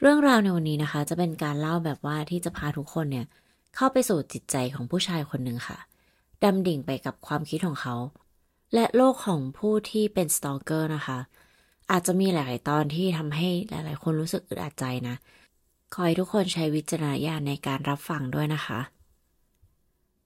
[0.00, 3.26] เรื่องราวในวันนี้นะคะ จะเป็นการเล่าแบบว่าที่จะพาทุกคนเนี่ย
[3.76, 5.78] เข้าไปสู่จิตใจของผู้ชายคนหนึ่งค่ะ
[6.44, 7.94] ดำดิ่งไปกับความคิดของเขา
[8.74, 11.18] และโลกของผู้ที่เป็นสตอเกอร์นะคะ
[11.90, 15.16] อาจจะมีหลาย ๆ ตอนที่ทำให้หลาย ๆ คนรู้สึกอึดอัดใจนะ
[15.92, 18.78] ขอให้ทุกคนใช้วิจารณญาณในการรับฟังด้วยนะคะ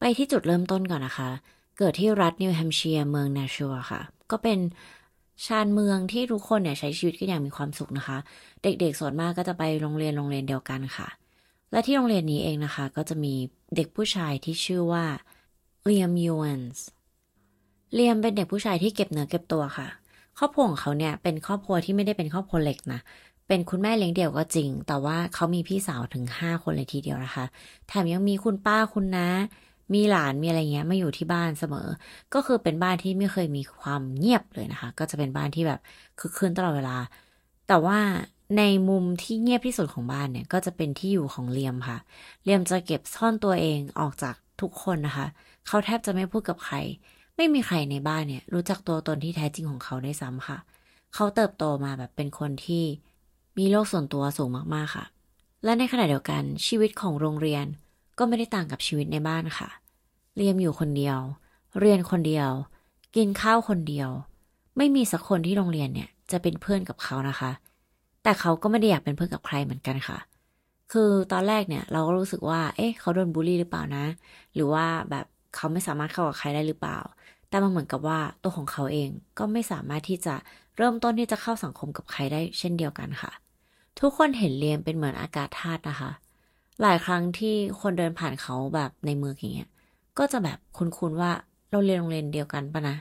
[0.05, 1.31] ไปที่จุดเริ่มต้นก่อนนะคะ
[1.79, 4.59] เกิดที่รัฐนิวแฮมเชียร์เมืองนาชัวค่ะ ก็เป็น
[5.47, 8.19] ชานเมืองที่ทุกคนเนี่ยใช้ชีวิตกันอย่างมีความสุขนะคะ
[8.63, 11.09] เด็กๆส่วนมากก็จะไปโรงเรียนโรงเรียนเดียวกันค่ะ
[11.73, 13.35] และที่โรงเรียนนี้เองนะคะ ก็จะมี
[13.77, 15.05] เด็กผู้ชายที่ชื่อว่า
[15.85, 16.85] เลียมยูนส์
[17.95, 19.89] เลียมเป็นเด็กผู้ชายที่เก็บเนื้อเก็บตัวค่ะ
[20.39, 23.01] ครอบครัวของเขาเนี่ยเป็นครอบครัวที่ไม่ได้เป็นครอบครัวเล็กนะ
[23.49, 27.45] เป็นคุณแม่เลี้ยงเดี่ยวก็จริง แต่ว่าเขามีพี่สาวถึง 5 คนเลยทีเดียวนะคะ
[27.89, 29.29] แถมยังมีคุณป้าคุณนะ
[29.95, 31.89] มีหลานมีอะไรเงี้ยมาอยู่ที่บ้านเสมอ
[32.35, 35.81] ก็คือเป็นบ้านที่ไม่เคยมีความเงียบเลยนะคะ ก็จะเป็นบ้านที่แบบ
[36.19, 36.97] คึกคืนตลอดเวลา
[37.69, 37.99] แต่ว่า
[38.59, 41.99] ในมุมที่เงียบที่สุดของบ้านเนี่ย ก็จะเป็นที่อยู่ของเลียมค่ะ
[42.45, 45.27] เลียมจะเก็บซ่อนตัวเองออกจากทุกคนนะคะ
[45.67, 46.77] เขาแทบจะไม่พูดกับใคร
[47.37, 50.59] ไม่มีใครในบ้านเนี่ย รู้จักตัวตนที่แท้จริงของเขาได้ซ้ำค่ะ
[51.15, 52.85] เขาเติบโตมาแบบเป็นคนที่
[53.59, 55.05] มีโลกส่วนตัวสูงมากๆค่ะ
[55.65, 57.67] และในขณะเดียวกันชีวิตของโรงเรียน
[58.19, 59.69] ก็ไม่ได้ต่างกับชีวิตในบ้านค่ะ
[60.37, 61.19] เรียมอยู่คนเดียว
[61.81, 62.51] เรียนคนเดียว
[63.17, 64.11] กินข้าวคนเดียว
[64.77, 67.51] ไม่มีสักคนที่โรงเรียนเนี่ย จะเป็นเพื่อนกับเขานะคะ
[68.23, 70.19] แต่เขาก็ไม่ได้อยากเป็นเพื่อนกับใครเหมือนกันค่ะ
[70.93, 74.05] คือตอนแรกเนี่ย เราก็รู้สึกว่า เอ๊ะ เขาโดนบูลลี่หรือเปล่านะ
[74.55, 76.99] หรือว่าแบบเขาไม่สามารถเข้ากับใครได้หรือเปล่า
[77.49, 80.35] แต่มันเหมือนกับว่าตัวของเขาเองก็ไม่สามารถที่จะ
[80.77, 83.33] เริ่มต้นที่จะเข้าสังคมกับใครได้เช่นเดียวกันค่ะ
[84.01, 86.11] ทุกคนเห็นเลียมเป็นเหมือนอากาศธาตุนะคะ
[86.83, 89.71] หลายครั้งที่คนเดินผ่านเขาแบบในเมืองอย่างเงี้ย
[90.19, 91.33] ก็จะแบบคุ้นๆว่า
[91.71, 92.97] เราเรียนโรงเรียนเดียวกันปะนะ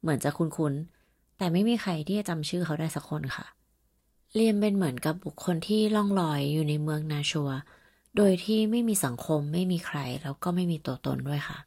[0.00, 3.46] เหมือนจะคุ้นๆ แต่ไม่มีใครที่จะจำชื่อเขาได้สักคนค่ะ
[4.34, 7.50] เลียมเป็นเหมือนกับบุคคลที่ล่องลอยอยู่ในเมืองนาชัว
[8.16, 11.58] โดยที่ไม่มีสังคมไม่มีใคร แล้วก็ไม่มีตัวตนด้วยค่ะ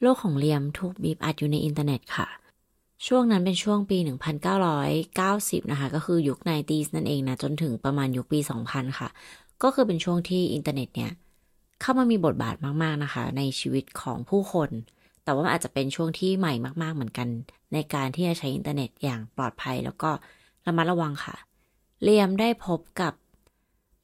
[0.00, 2.28] โลกของเลียมถูกบีบอัดอยู่ในอินเทอร์เน็ตค่ะ
[3.06, 3.98] ช่วงนั้นเป็นช่วงปี
[5.04, 9.08] 1990 นะคะ ก็คือยุค nineties นั่นเองนะ จนถึงประมาณยุคปี 2000 ค่ะ
[9.62, 11.10] ก็คือเป็นช่วงที่อินเทอร์เน็ตเนี่ย
[11.82, 14.70] เข้ามามีบทบาทมากๆนะคะ ในชีวิตของผู้คน
[15.24, 17.28] แต่ว่าอาจจะเป็นช่วงที่ใหม่มากๆเหมือนกัน
[17.72, 20.10] ในการที่จะใช้อินเทอร์เน็ตอย่างปลอดภัยแล้วก็
[20.66, 21.36] ระมัดระวังค่ะ
[22.02, 23.12] เลียมได้พบกับ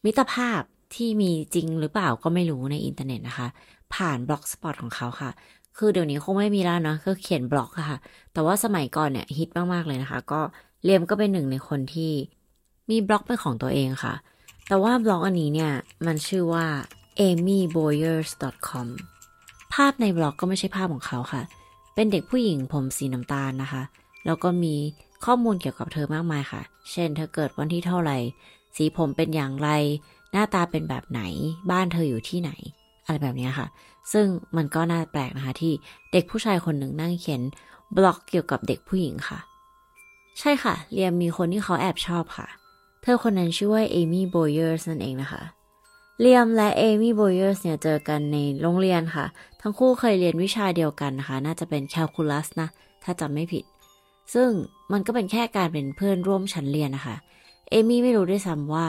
[0.05, 0.61] มิตรภาพ
[0.95, 3.49] ที่มีจริงหรือเปล่าก็ไม่รู้ในอินเทอร์เน็ตนะคะ
[3.95, 5.31] ผ่าน Blogspot ของเขาค่ะ
[5.77, 7.99] คือเดี๋ยวนี้คงไม่มีแล้วเนาะก็เขียนบล็อกค่ะ
[8.33, 10.41] แต่ว่าสมัยก่อนเนี่ยฮิตมากๆเลยนะคะ ก็
[10.85, 12.13] เลียมก็เป็นหนึ่งในคนที่
[12.91, 14.15] มีบล็อกเป็นของตัวเองค่ะ
[14.69, 15.73] แต่ว่าบล็อกอันนี้เนี่ย
[16.07, 16.67] มันชื่อว่า
[17.27, 18.87] amyboyers.com
[19.75, 21.43] ภาพในบล็อกก็ไม่ใช่ภาพของเขาค่ะ
[21.95, 23.83] เป็นเด็กผู้หญิงผมสีน้ำตาลนะคะ
[24.27, 24.75] แล้วก็มี
[25.25, 26.63] ข้อมูลเกี่ยวกับเธอมากมายค่ะ
[26.93, 28.17] เช่น เธอเกิดวันที่เท่าไหร่
[28.77, 29.69] สีผมเป็นอย่างไร
[30.33, 31.23] หน้าตาเป็นแบบไหน
[31.71, 32.51] บ้านเธออยู่ที่ไหน
[33.05, 33.67] อะไรแบบนี้ค่ะ
[34.13, 35.73] ซึ่งมันก็น่าแปลกนะคะที่
[36.13, 37.43] เด็กผู้ชายคนหนึ่งนั่งเขียน
[37.97, 39.39] บล็อกเกี่ยวกับเด็กผู้หญิงค่ะ
[40.39, 42.47] ใช่ค่ะ เลียมมีคนที่เขาแอบชอบค่ะ
[43.03, 45.43] เธอคนนั้นชื่อว่าเอมี่โบเยอร์สนั่นเองนะคะ
[46.21, 49.27] เลียมและเอมี่โบเยอร์สเนี่ยเจอกันในโรงเรียนค่ะ
[49.61, 52.69] ทั้งคู่เคยเรียนวิชาเดียวกันนะคะ น่าจะเป็นแคลคูลัสนะ
[53.05, 53.65] ถ้าจำไม่ผิด
[54.35, 54.51] ซึ่ง
[54.93, 57.17] มันก็เป็นแค่การเป็นเพื่อนร่วมชั้นเรียนนะคะ
[57.71, 58.87] เอมี่ไม่รู้ด้วยซ้ำว่า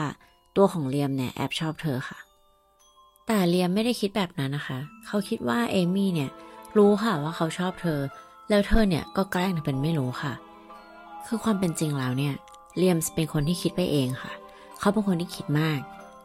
[0.56, 2.18] ตัวของเลียมเนี่ยแอบชอบเธอค่ะ
[3.26, 6.30] แต่เลียมไม่ได้คิดแบบนั้นนะคะ เขาคิดว่าเอมี่เนี่ย
[6.76, 8.00] รู้ค่ะว่าเขาชอบเธอ
[8.48, 10.32] แล้วเธอเนี่ยก็แกล้งทำเป็นไม่รู้ค่ะ
[11.26, 12.34] คือความเป็นจริงแล้วเนี่ย
[12.76, 14.32] เลียมเป็นคนที่คิดไปเองค่ะ
[14.78, 15.80] เขาเป็นคนที่คิดมาก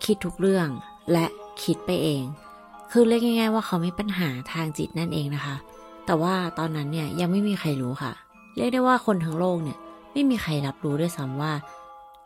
[0.05, 0.67] คิดทุกเรื่อง
[1.11, 1.25] และ
[1.63, 2.23] คิดไปเอง
[2.91, 5.55] คือเรียกง่าย ๆ ว่าเขามีปัญหาทางจิตนั่นเองนะคะ
[6.05, 8.13] แต่ว่าตอนนั้นเนี่ยยังไม่มีใครรู้ค่ะ
[8.55, 9.77] เรียกได้ว่าคนทั้งโลกเนี่ย
[10.11, 11.51] ไม่มีใครรับรู้ด้วยซ้ำว่า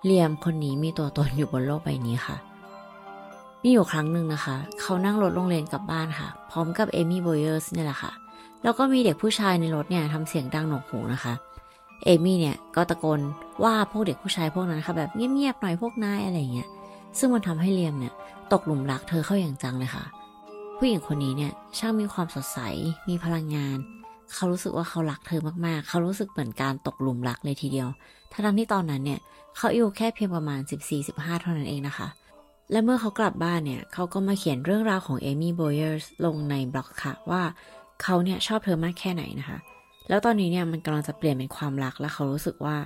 [0.03, 2.37] เลียมคนนี้มีตัวตนอยู่บนโลกใบนี้ค่ะ
[3.63, 8.11] มีอยู่ครั้งหนึ่งนะคะ เขานั่งรถโรงเรียนกลับบ้านค่ะ พร้อมกับเอมี่โบเยอร์สเนี่ยแหละค่ะ
[8.63, 11.33] แล้วก็มีเด็กผู้ชายในรถเนี่ยทำเสียงดังหนวกหูนะคะ
[12.05, 13.19] เอมี่เนี่ยก็ตะโกน
[13.63, 16.69] ว่าพวกเด็กผู้ชายพวกนั้นค่ะแบบเงียบๆหน่อยพวกนายอะไรเงี้ย
[17.17, 18.13] ซึ่งมันทำให้เลียมเนี่ย
[18.53, 20.05] ตกหลุมรักเธอเข้าอย่างจังเลยค่ะ
[20.77, 22.59] ผู้หญิงคนนี้เนี่ยช่างมีความสดใส
[23.09, 23.77] มีพลังงาน
[24.33, 27.87] เขารู้สึกว่าเขารักเธอมากๆ เขารู้สึกเหมือนการตกหลุมรักเลยทีเดียว
[28.31, 29.19] ทั้งที่ตอนนั้นเนี่ย
[29.55, 30.59] เขาอายุแค่เพียงประมาณ
[31.01, 32.07] 14-15 เท่านั้นเองนะคะ
[32.71, 37.41] และเมื่อเขากลับบ้านเนี่ยเขาก็มาเขียนเรื่องราวของเอมี่โบเยอร์สลงในบล็อกค่ะว่า
[38.03, 39.57] เขาเนี่ยชอบเธอมากแค่ไหนนะคะ
[40.09, 42.77] แล้วตอนนี้เนี่ยมันกำลังจะเปลี่ยนเป็นความรัก และเขารู้สึกว่า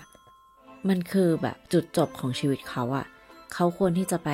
[0.89, 3.05] มันคือแบบจุดจบของชีวิตเขาอะ
[3.53, 4.29] เขาควรที่จะไป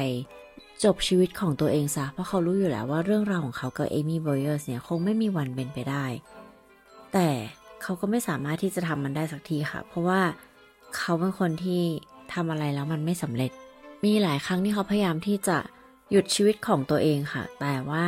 [0.83, 6.05] จบชีวิตของตัวเองซะ เพราะเขารู้อยู่แล้วว่าเรื่องราวของเขากับเอมี่บอยเออร์สเนี่ยคงไม่มีวันเป็นไปได้
[7.13, 7.27] แต่
[7.81, 10.21] เขาก็ไม่สามารถที่จะทำมันได้สักทีค่ะ เพราะว่า
[10.97, 11.81] เขาเป็นคนที่
[12.33, 13.51] ทำอะไรแล้วมันไม่สำเร็จ
[14.05, 15.57] มีหลายครั้งที่เขาพยายามที่จะ
[16.11, 18.05] หยุดชีวิตของตัวเองค่ะ แต่ว่า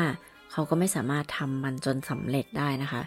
[0.51, 3.01] เขาก็ไม่สามารถทำมันจนสำเร็จได้นะคะ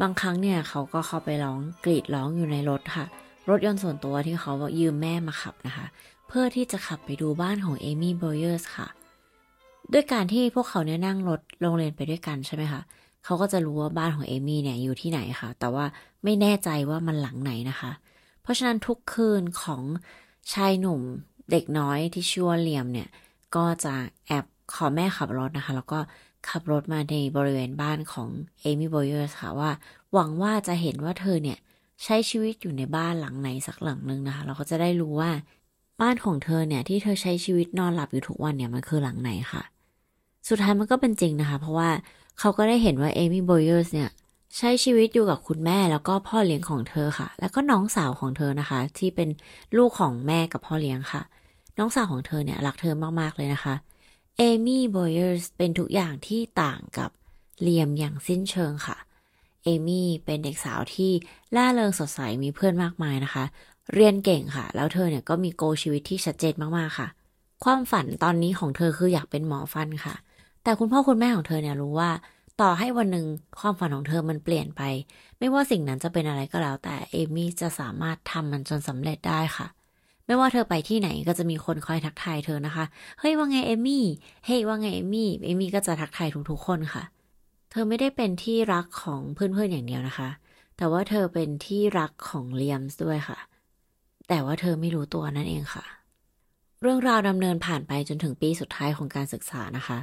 [0.00, 3.06] บางครั้งเนี่ยเขาก็เข้าไปร้องกรีดร้องอยู่ในรถค่ะ
[3.50, 5.86] รถยนต์ส่วนตัวที่เขายืมแม่มาขับนะคะ
[6.28, 8.88] เพื่อที่จะขับไปดูบ้านของเอมี่บอยเออร์สค่ะ
[9.92, 12.80] ด้วยการที่พวกเขาเนี่ยนั่งรถโรงเรียนไปด้วยกันใช่ไหมคะ
[13.24, 15.84] เขาก็จะรู้ว่าบ้านของเอมี่เนี่ยอยู่ที่ไหนค่ะ แต่ว่า
[16.24, 17.90] ไม่แน่ใจว่ามันหลังไหนนะคะ
[18.42, 19.82] เพราะฉะนั้นทุกคืนของ
[20.52, 21.00] ชายหนุ่ม
[21.50, 23.08] เด็กน้อยที่ชื่อว่าเลียมเนี่ย
[23.56, 23.94] ก็จะ
[24.26, 24.44] แอบ
[24.74, 25.98] ขอแม่ขับรถนะคะ แล้วก็
[26.48, 28.28] ขับรถมาในบริเวณบ้านของ
[28.60, 29.70] เอมี่บอยเออร์สค่ะว่า
[30.12, 31.58] หวังว่าจะเห็นว่าเธอเนี่ย
[32.04, 35.30] ใช้ชีวิตอยู่ในบ้านหลังไหนสักหลังหนึ่งนะคะ เราก็จะได้รู้ว่า
[36.00, 39.62] บ้านของเธอเนี่ยที่เธอใช้ชีวิตนอนหลับอยู่ทุกวันเนี่ยมันคือหลังไหนค่ะ
[40.48, 41.90] สุดท้ายมันก็เป็นจริงนะคะ เพราะว่า
[42.38, 44.10] เขาก็ได้เห็นว่าเอมี่บอยเออร์สเนี่ย
[44.58, 49.28] ใช้ชีวิตอยู่กับคุณแม่แล้วก็พ่อเลี้ยงของเธอค่ะ แล้วก็น้องสาวของเธอนะคะ ที่เป็น
[49.76, 51.22] ลูกของแม่กับพ่อเลี้ยงค่ะ
[51.78, 53.74] น้องสาวของเธอเนี่ยรักเธอมากๆเลยนะคะ
[54.38, 57.10] เอมี่บอยเออร์สเป็นทุกอย่างที่ต่างกับ
[57.62, 58.96] เลียมอย่างสิ้นเชิงค่ะ
[59.64, 61.12] เอมี่เป็นเด็กสาวที่
[61.56, 63.44] ล่าเริงสดใสมีเพื่อนมากมายนะคะ
[63.92, 67.08] เรียนเก่งค่ะ แล้วเธอเนี่ยก็มีโกชีวิตที่ชัดเจนมากๆค่ะ
[67.64, 70.14] ความฝันตอนนี้ของเธอคืออยากเป็นหมอฟันค่ะ
[70.62, 72.10] แต่คุณพ่อคุณแม่ของเธอเนี่ยรู้ว่า
[72.60, 73.26] ต่อให้วันหนึ่ง
[73.60, 74.82] ความฝันของเธอมันเปลี่ยนไป
[75.38, 79.66] ไม่ว่าสิ่งนั้นจะเป็นอะไรก็แล้ว แต่เอมี่จะสามารถทำมันจนสำเร็จได้ค่ะ
[80.26, 82.84] ไม่ว่าเธอไปที่ไหนก็จะมีคนคอยทักทายเธอนะคะ
[83.20, 84.04] เฮ้ยว่าไงเอมี่
[84.46, 87.04] เฮ้ยว่าไงเอมี่ เอมี่ก็จะทักทายทุกๆคนค่ะ
[87.70, 90.28] เธอไม่ได้เป็นที่รักของเพื่อนๆอย่างเดียวนะคะ
[90.76, 93.38] แต่ว่าเธอเป็นที่รักของเลียมส์ด้วยค่ะ
[94.28, 95.84] แต่ว่าเธอไม่รู้ตัวนั่นเองค่ะ
[96.80, 99.98] เรื่องราวดำเนินผ่านไปจนถึงปีสุดท้ายของการศึกษานะคะ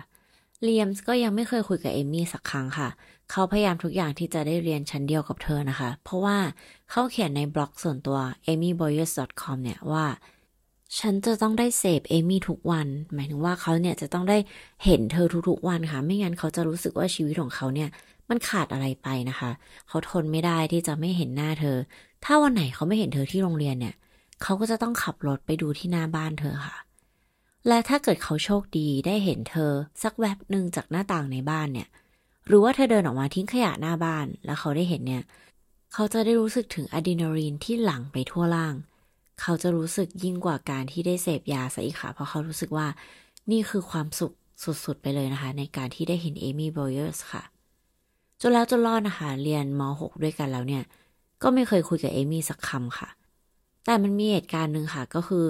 [0.64, 2.90] เลียมส์ก็ยังไม่เคยคุยกับเอมี่สักครั้งค่ะ
[3.32, 6.38] เขาพยายามทุกอย่างที่จะได้เรียนชั้นเดียวกับเธอนะคะ เพราะว่า
[6.92, 10.06] เขาเขียนในบล็อกส่วนตัว amyboyers.com เนี่ยว่า
[11.00, 14.38] ฉันจะต้องได้เสพเอมี่ทุกวัน หมายถึงว่าเขาเนี่ยจะต้องได้
[14.86, 17.90] เห็นเธอทุกๆวันค่ะ ไม่งั้นเขาจะรู้สึกว่าชีวิตของเขาเนี่ย
[18.30, 19.52] มันขาดอะไรไปนะคะ
[19.88, 21.78] เขาทนไม่ได้ที่จะไม่เห็นหน้าเธอ
[22.26, 23.94] ถ้าวันไหนเขาไม่เห็นเธอที่โรงเรียนเนี่ย
[24.42, 26.78] เขาก็จะต้องขับรถไปดูที่หน้าบ้านเธอค่ะ
[27.68, 29.72] และถ้าเกิดเขาโชคดีได้เห็นเธอ
[30.04, 31.88] สักแวบหนึ่งจากหน้าต่างในบ้านเนี่ย
[32.48, 35.24] หรือว่าเธอเดินออกมาทิ้งขยะหน้าบ้าน แล้วเขาได้เห็นเนี่ย
[35.94, 38.76] เขาจะได้รู้สึกถึงอะดรีนาลีนที่หลั่งไปทั่วร่าง
[39.42, 42.88] เขาจะรู้สึกยิ่งกว่าการที่ได้เสพยาซะอีกค่ะ เพราะเขารู้สึกว่า
[43.52, 44.34] นี่คือความสุข
[44.86, 47.44] สุดๆ ไปเลยนะคะ ในการที่ได้เห็นเอมี่บอยเออร์สค่ะ
[48.42, 50.84] จนแล้วจนรอดนะคะ เรียนม .6 ด้วยกันแล้วเนี่ย
[51.44, 53.10] ก็ไม่เคยคุยกับเอมี่สักคำค่ะ
[53.86, 55.46] แต่มันมีเหตุการณ์หนึ่งค่ะ ก็คือ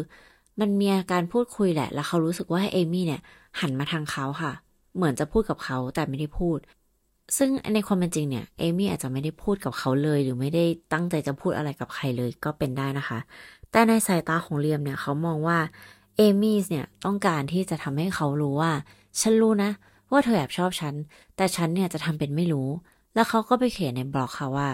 [0.59, 3.21] มันมีอาการพูดคุยแหละ แล้วเขารู้สึกว่าเอมี่เนี่ย
[3.59, 4.51] หันมาทางเขาค่ะ
[4.95, 6.59] เหมือนจะพูดกับเขาแต่ไม่ได้พูด
[7.37, 10.63] ซึ่งในความเป็นจริงเนี่ยเอมี่อาจจะไม่ได้พูดกับเขาเลย หรือไม่ได้
[10.93, 13.19] ตั้งใจจะพูดอะไรกับใครเลยก็เป็นได้นะคะ
[13.71, 15.57] แต่ในสายตาของเลียมเนี่ยเขามองว่า
[16.17, 18.71] เอมี่เนี่ยต้องการที่จะทำให้เขารู้ว่า
[19.19, 19.71] ฉันรู้นะ
[20.11, 20.93] ว่าเธอแอบชอบฉัน
[21.35, 22.69] แต่ฉันเนี่ยจะทำเป็นไม่รู้
[23.15, 24.67] แล้วเขาก็ไปเขียนในบล็อกค่ะว่า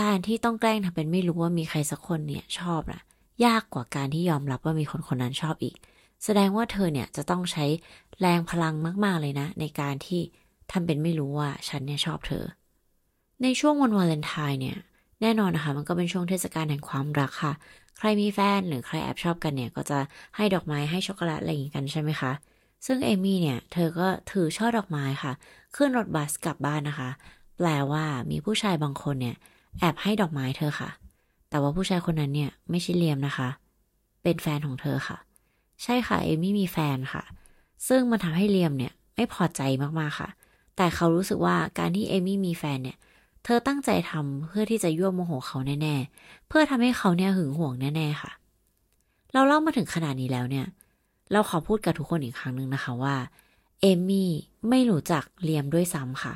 [0.00, 3.00] การที่ต้องแกล้งทำเป็นไม่รู้ว่ามีใครสักคนเนี่ยชอบนะ
[3.44, 5.76] ยากกว่าการที่ยอมรับว่ามีคนคนนั้นชอบอีก
[6.24, 7.64] แสดงว่าเธอเนี่ยจะต้องใช้
[8.20, 8.74] แรงพลัง
[9.04, 10.20] มากๆเลยนะ ในการที่
[10.72, 12.44] ทำเป็นไม่รู้ว่าฉันเนี่ยชอบเธอ
[13.42, 14.76] ในช่วงวันวาเลนไทน์เนี่ย
[15.20, 17.52] แน่นอนนะคะ มันก็เป็นช่วงเทศกาลแห่งความรักค่ะ
[17.98, 19.98] ใครมีแฟนหรือใครแอบชอบกันเนี่ย ก็จะ
[20.36, 22.32] ให้ดอกไม้ให้ช็อกโกแลตอะไรอย่างนี้กันใช่ไหมคะ
[22.86, 25.32] ซึ่งเอมี่เนี่ย เธอก็ถือช่อดอกไม้ค่ะ
[25.76, 27.10] ขึ้นรถบัสกลับบ้านนะคะ
[27.56, 29.36] แปลว่ามีผู้ชายบางคนเนี่ย
[29.80, 30.90] แอบให้ดอกไม้เธอค่ะ
[31.48, 33.48] แต่ว่าผู้ชายคนนั้นเนี่ยไม่ใช่เลียมนะคะ
[34.22, 35.18] เป็นแฟนของเธอค่ะ
[35.82, 37.22] ใช่ค่ะ เอมี่มีแฟนค่ะ
[37.88, 39.60] ซึ่งมันทำให้เลียมเนี่ยไม่พอใจ
[39.98, 40.28] มากๆค่ะ
[40.76, 42.96] แต่เขารู้สึกว่าการที่เอมี่มีแฟนเนี่ย
[43.44, 48.30] เธอตั้งใจทำเพื่อที่จะยั่วโมโหเขาแน่ๆ เพื่อทำให้เขาเนี่ยหึงหวงแน่ๆค่ะ
[49.32, 50.66] เราเล่ามาถึงขนาดนี้แล้วเนี่ย
[51.32, 53.16] เราขอพูดกับทุกคนอีกครั้งหนึ่งนะคะว่า
[53.80, 54.30] เอมี่
[54.68, 56.34] ไม่รู้จักเลียมด้วยซ้ำค่ะ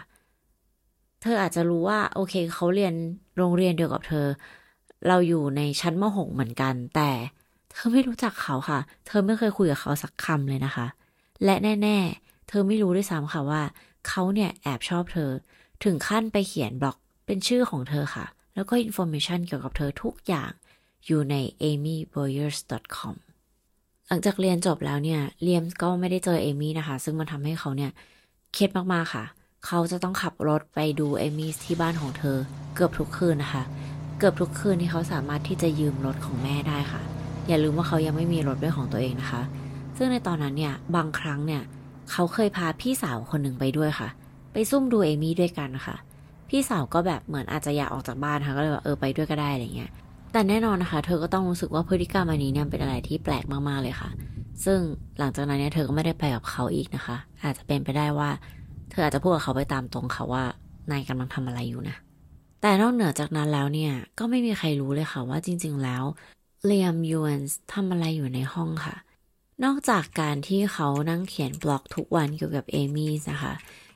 [1.21, 2.95] เธออาจจะรู้ว่า โอเคเขาเรียน
[3.39, 4.27] โรงเรียนเดียวกับเธอ
[5.09, 7.11] เราอยู่ในชั้นม .6 เหมือนกัน แต่
[7.73, 10.87] เธอไม่รู้จักเขาค่ะ เธอไม่เคยคุยกับเขาสักคำเลยนะคะ
[11.45, 13.63] และแน่ ๆ เธอไม่รู้ด้วยซ้ำค่ะว่า
[14.09, 15.31] เขาเนี่ยแอบชอบเธอ
[15.85, 20.51] ถึงขั้นไปเขียนบล็อกเป็นชื่อของเธอค่ะ แล้วก็ information เกี่ยวกับเธอทุกอย่าง
[21.07, 23.15] อยู่ใน amyboyers.com
[24.09, 27.91] หลังจากเรียนจบแล้วเนี่ยเลียมก็ไม่ได้เจอเอมี่นะคะ ซึ่งมันทำให้เขาเนี่ย
[28.53, 29.25] เครียดมาก ๆ ค่ะ
[29.67, 32.37] เขาจะต้องขับรถไปดูเอมี่ที่บ้านของเธอ
[32.75, 33.63] เกือบทุกคืนนะคะ
[34.19, 37.03] เกือบทุกคืนที่เขาสามารถที่จะยืมรถของแม่ได้ค่ะ
[37.49, 39.43] อย่าลืมว่าเขายังไม่มีรถด้วยของตัวเองนะคะ
[39.97, 41.63] ซึ่งในตอนนั้นเนี่ยบางครั้งเนี่ย
[42.11, 44.09] เขาเคยพาพี่สาวคนหนึ่งไปด้วยค่ะ
[44.53, 45.97] ไปซุ่มดูเอมี่ด้วยกันค่ะ
[46.49, 49.91] พี่สาวก็แบบเหมือนอาจจะอยากออกจากบ้านค่ะก็เลยว่าเออไปด้วยก็ได้อะไรเงี้ย
[50.33, 54.11] แต่แน่นอนนะคะ เธอก็ต้องรู้สึกว่าพฤติกรรมอันนี้เนี่ยเป็นอะไรที่แปลกมากๆเลยค่ะ
[54.65, 54.79] ซึ่ง
[55.19, 58.31] หลังจากนั้นเนี่ยเธอก็ไม่ได้ไปกับเขาอีกนะคะ อาจจะเป็นไปได้ว่า
[59.01, 60.43] ออาจจะพูดกับเขาไปตามตรงค่ะว่า
[60.91, 61.97] นายกำลังทำอะไรอยู่นะ
[62.63, 66.05] แต่นอกเหนือจากนั้นแล้วเนี่ย ก็ไม่มีใครรู้เลยค่ะว่าจริง ๆ แล้ว
[66.65, 68.97] เลียมยูนส์ทำอะไรอยู่ในห้องค่ะ
[69.65, 73.53] นอกจากการที่เขานั่งเขียนบล็อกทุกวันเกี่ยวกับเอมี่นะคะ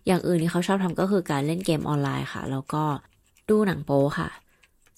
[0.06, 2.84] อย่างอื่นที่เขาชอบทำก็คือการเล่นเกมออนไลน์ค่ะ แล้วก็
[3.50, 4.30] ดูหนังโป๊ค่ะ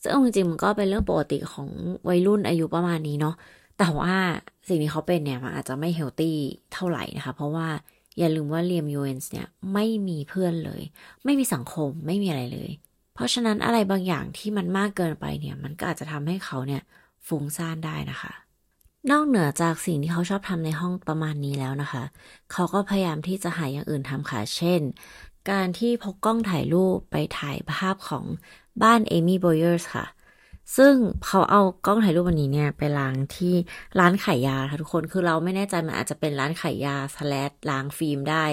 [0.02, 1.68] ซึ่งจริงๆมันก็เป็นเรื่องปกติของ
[2.08, 3.34] วัยรุ่นอายุประมาณนี้เนาะ
[3.78, 4.14] แต่ว่า
[4.68, 6.36] สิ่งที่เขาเป็นเนี่ยมันอาจจะไม่เฮลตี้
[6.72, 7.68] เท่าไหร่นะคะ เพราะว่า
[8.18, 10.82] อย่าลืมว่าเลียมยูเอนส์เนี่ยไม่มีเพื่อนเลย
[11.24, 12.70] ไม่มีสังคมไม่มีอะไรเลย
[13.14, 16.82] เพราะฉะนั้นอะไรบางอย่างที่มันมากเกินไปเนี่ยมันก็อาจจะทำให้เขาเนี่ย
[17.26, 18.32] ฟุ้งซ่านได้นะคะ
[19.10, 22.04] นอกเหนือจากสิ่งที่เขาชอบทำในห้องประมาณนี้แล้วนะคะ
[22.52, 24.80] เขาก็พยายามที่จะหาอย่างอื่นทำค่ะ เช่น
[25.50, 28.24] การที่พกกล้องถ่ายรูปไปถ่ายภาพของ
[28.82, 30.06] บ้านเอมี่โบเยอร์สค่ะ
[30.76, 30.94] ซึ่ง
[31.26, 33.54] เขาเอากล้องถ่ายรูปวันนี้เนี่ยไปล้างที่
[33.98, 38.44] ร้านขายยาค่ะทุกคนคือเราไม่แน่ใจมันอาจจะเป็นร้านขายยาสแลดล้างฟิล์มได้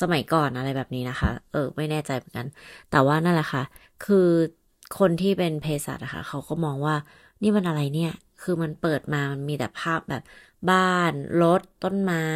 [0.00, 2.46] สมัยก่อนอะไรแบบนี้นะคะ เออ ไม่แน่ใจเหมือนกัน
[2.90, 3.62] แต่ว่านั่นแหละค่ะ
[4.04, 4.28] คือ
[4.98, 6.96] คนที่เป็นเภสัชนะคะเขาก็มองว่า
[7.42, 10.22] นี่มันอะไรเนี่ย คือมันเปิดมามันมีแต่ภาพแบบ
[10.70, 12.26] บ้าน รถ ต้นไม้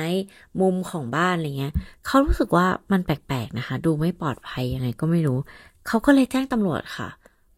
[0.61, 1.73] มุมของบ้านอะไรเงี้ย
[2.07, 5.39] เขารู้สึกว่ามันแปลกๆนะคะ ดูไม่ปลอดภัยยังไงก็ไม่รู้
[5.87, 7.09] เขาก็เลยแจ้งตำรวจค่ะ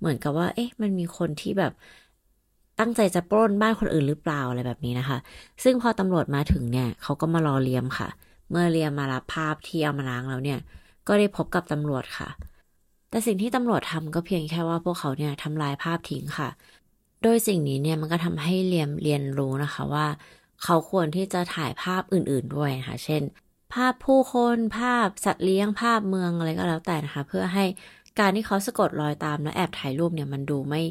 [0.02, 1.72] เหมือนกับว่า เอ๊ะ มันมีคนที่แบบ
[2.80, 5.18] ตั้งใจจะปล้นบ้านคนอื่นหรือเปล่าอะไรแบบนี้นะคะ
[5.64, 8.08] ซึ่งพอตำรวจมาถึงเนี่ยเขาก็มารอเลียมค่ะ
[8.50, 10.58] เมื่อเลียมมารับภาพที่เอามาล้างแล้วเนี่ย
[11.08, 12.28] ก็ได้พบกับตำรวจค่ะ
[13.10, 16.48] แต่สิ่งที่ตำรวจทำก็เพียงแค่ว่าพวกเขาเนี่ยทำลายภาพทิ้งค่ะ
[17.22, 20.06] โดยสิ่งนี้เนี่ยมันก็ทำให้เลียมเรียนรู้นะคะว่า
[20.64, 23.22] เขาควรที่จะถ่ายภาพอื่น ๆด้วยนะคะ เช่น
[23.72, 27.64] ภาพผู้คนภาพสัตว์เลี้ยงภาพเมืองอะไรก็แล้วแต่นะคะ เพื่อให้
[28.18, 30.82] การที่เขาสะกดรอยตามและแอบถ่ายรูปเนี่ยมันดูไม่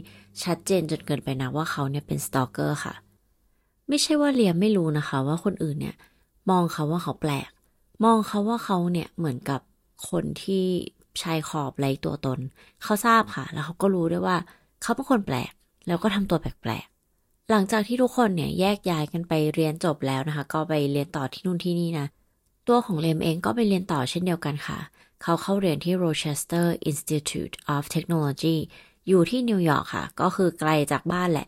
[0.43, 2.93] ชัดเจนจนเกินไปนะว่าเขาเนี่ยเป็นสตอกเกอร์ค่ะ
[3.87, 5.95] ไม่ใช่ว่าเลียมไม่รู้นะคะ ว่าคนอื่นเนี่ย
[6.49, 7.49] มองเขาว่าเขาแปลก
[8.03, 9.61] มองเขาว่าเขาเนี่ยเหมือนกับ
[10.09, 10.65] คนที่
[11.21, 12.39] ชายขอบไรตัวตน
[12.83, 14.37] เขาทราบค่ะ แล้วเขาก็รู้ด้วยว่า
[14.81, 15.51] เขาเป็นคนแปลก
[15.87, 22.07] แล้วก็ทำตัวแปลกๆ หลังจากที่ทุกคนเนี่ยแยกย้ายกันไปเรียนจบแล้วนะคะ ก็ไปเรียนต่อที่นู่นที่นี่นะ
[22.67, 24.77] ตัวของเลียมเองก็ไปเรียนต่อเช่นเดียวกันค่ะ
[25.23, 28.55] เขาเข้าเรียนที่ Rochester Institute of Technology
[29.07, 31.47] อยู่ที่นิวยอร์กค่ะ ก็คือไกลจากบ้านแหละ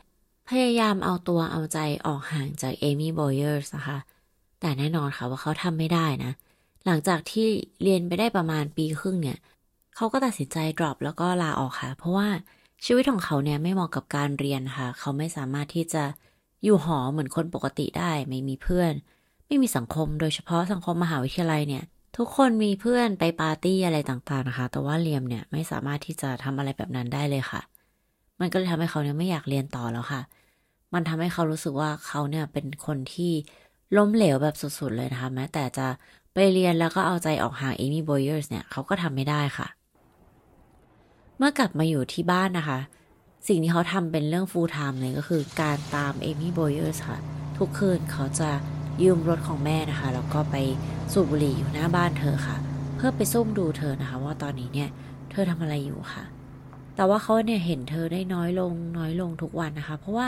[0.50, 3.98] พยายามเอาตัวเอาใจออกห่างจากเอมี่โบเยอร์สนะคะ
[4.60, 6.32] แต่แน่นอนค่ะว่าเขาทำไม่ได้นะ
[6.86, 7.48] หลังจากที่
[7.84, 9.38] เรียนไปได้ประมาณปีครึ่งเนี่ย
[9.96, 12.28] เขาก็ตัดสินใจ drop แล้วก็ลาออกค่ะ เพราะว่า
[12.86, 16.04] ชีวิตของเขาเนี่ยไม่เหมาะกับการเรียนค่ะ เขาไม่สามารถที่จะ
[16.64, 18.94] อยู่หอเหมือนคนปกติได้ ไม่มีเพื่อน
[19.48, 21.84] ไม่มีสังคม โดยเฉพาะสังคมมหาวิทยาลัยเนี่ย
[22.18, 27.62] ทุกคนมีเพื่อนไปปาร์ตี้อะไรต่างๆนะคะ แต่ว่าเลียมเนี่ยไม่สามารถที่จะทำอะไรแบบนั้นได้เลยค่ะ
[28.40, 30.22] มันก็เลยทำให้เขาเนี่ยไม่อยากเรียนต่อแล้วค่ะ
[30.94, 33.32] มันทำให้เขารู้สึกว่าเขาเนี่ยเป็นคนที่
[33.98, 35.88] ล้มเหลวแบบสุดๆเลยนะคะ แม้แต่จะ
[36.34, 39.68] ไปเรียนแล้วก็เอาใจออกห่างเอมี่โบเยอร์สเนี่ยเขาก็ทำไม่ได้ค่ะ
[41.38, 42.80] เมื่อกลับมาอยู่ที่บ้านนะคะ
[43.48, 47.20] สิ่งที่เขาทำเป็นเรื่อง full time เลยก็คือการตามเอมี่โบเยอร์สค่ะ
[47.58, 48.50] ทุกคืนเขาจะ
[49.02, 50.56] ยืมรถของแม่นะคะ แล้วก็ไป
[51.14, 52.58] สูบบุหรี่อยู่หน้าบ้านเธอค่ะ
[52.96, 54.90] เพื่อไปซุ่มดูเธอนะคะ ว่าตอนนี้เนี่ย
[55.32, 56.24] เธอทำอะไรอยู่ค่ะ
[56.96, 60.28] แต่ว่าเขาเนี่ยเห็นเธอได้น้อยลงน้อยลงทุกวันนะคะ เพราะว่า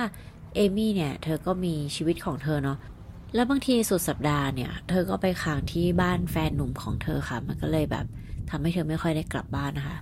[0.55, 2.77] เอมี่เนี่ยเธอก็มีชีวิตของเธอเนาะ
[3.35, 8.05] แล้วบางทีสุดสัปดาห์เนี่ย เธอก็ไปค้างที่บ้านแฟนหนุ่มของเธอค่ะ มันก็เลยแบบ
[8.49, 9.97] ทำให้เธอไม่ค่อยได้กลับบ้านนะคะ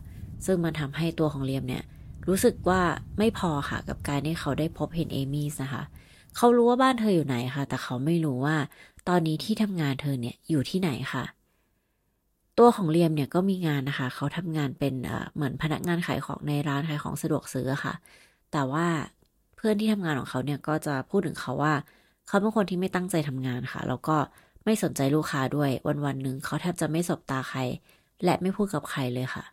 [0.46, 1.84] ซึ่งมันทำให้ตัวของเลียมเนี่ย
[2.27, 2.82] รู้สึกว่า
[3.17, 5.84] ไม่พอค่ะกับการที่เขาได้พบเห็นเอมี่นะคะ
[6.36, 8.56] เขารู้ว่าบ้านเธออยู่ไหนค่ะ แต่เขาไม่รู้ว่า
[9.08, 11.24] ตอนนี้ที่ทำงานเธอเนี่ยอยู่ที่ไหนค่ะ
[12.60, 14.94] ตัวของเลียมเนี่ยก็มีงานนะคะ เขาทำงานเป็น
[15.36, 17.94] เหมือนพนักงานขายของในร้านขายของสะดวกซื้อค่ะ
[18.52, 18.88] แต่ว่า
[19.56, 21.74] เพื่อนที่ทำงานของเขาเนี่ยก็จะพูดถึงเขาว่า
[22.28, 24.18] เขาเป็นคนที่ไม่ตั้งใจทำงานค่ะ แล้วก็
[24.66, 27.60] ไม่สนใจลูกค้าด้วยวันวันหนึ่งเขาแทบจะไม่สบตาใคร
[28.24, 29.44] และไม่พูดกับใครเลยค่ะ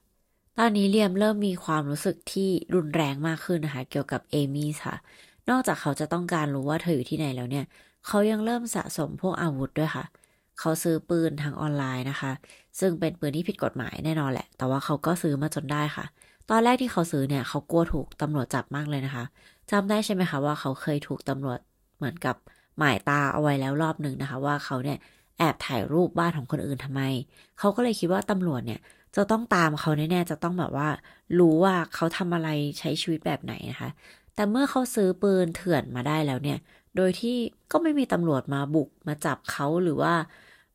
[0.59, 4.95] ตอนนี้เลียมเริ่มมีความรู้สึกที่รุนแรงมากขึ้นนะคะ เกี่ยวกับเอมี่ค่ะ
[5.50, 7.64] นอกจากเขาจะต้องการรู้ว่าเธออยู่ที่ไหนแล้วเนี่ย
[8.07, 10.04] เขายังเริ่มสะสมพวกอาวุธด้วยค่ะ
[10.59, 12.33] เขาซื้อปืนทางออนไลน์นะคะ
[12.80, 16.04] ซึ่งเป็นปืนที่ผิดกฎหมายแน่นอนแหละ แต่ว่าเขาก็ซื้อมาจนได้ค่ะ
[16.50, 19.25] ตอนแรกที่เขาซื้อเนี่ย เขากลัวถูกตำรวจจับมากเลยนะคะ
[19.71, 21.59] จำได้ใช่ไหมคะว่าเขาเคยถูกตำรวจ
[21.97, 22.37] เหมือนกับ
[22.78, 24.99] หมายตาเอาไว้แล้วรอบหนึ่งนะคะ ว่าเขาเนี่ย
[25.38, 27.02] แอบถ่ายรูปบ้านของคนอื่นทำไม
[27.59, 28.80] เขาก็เลยคิดว่าตำรวจเนี่ย
[29.16, 30.88] จะต้องตามเขาแน่ๆ จะต้องแบบว่า
[31.38, 33.90] รู้ว่าเขาทำอะไรใช้ชีวิตแบบไหนนะคะ
[34.35, 36.59] แต่เมื่อเขาซื้อปืนเถื่อนมาได้แล้วเนี่ย
[36.97, 37.37] โดยที่
[37.73, 40.15] ก็ไม่มีตำรวจมาบุกมาจับเขาหรือว่า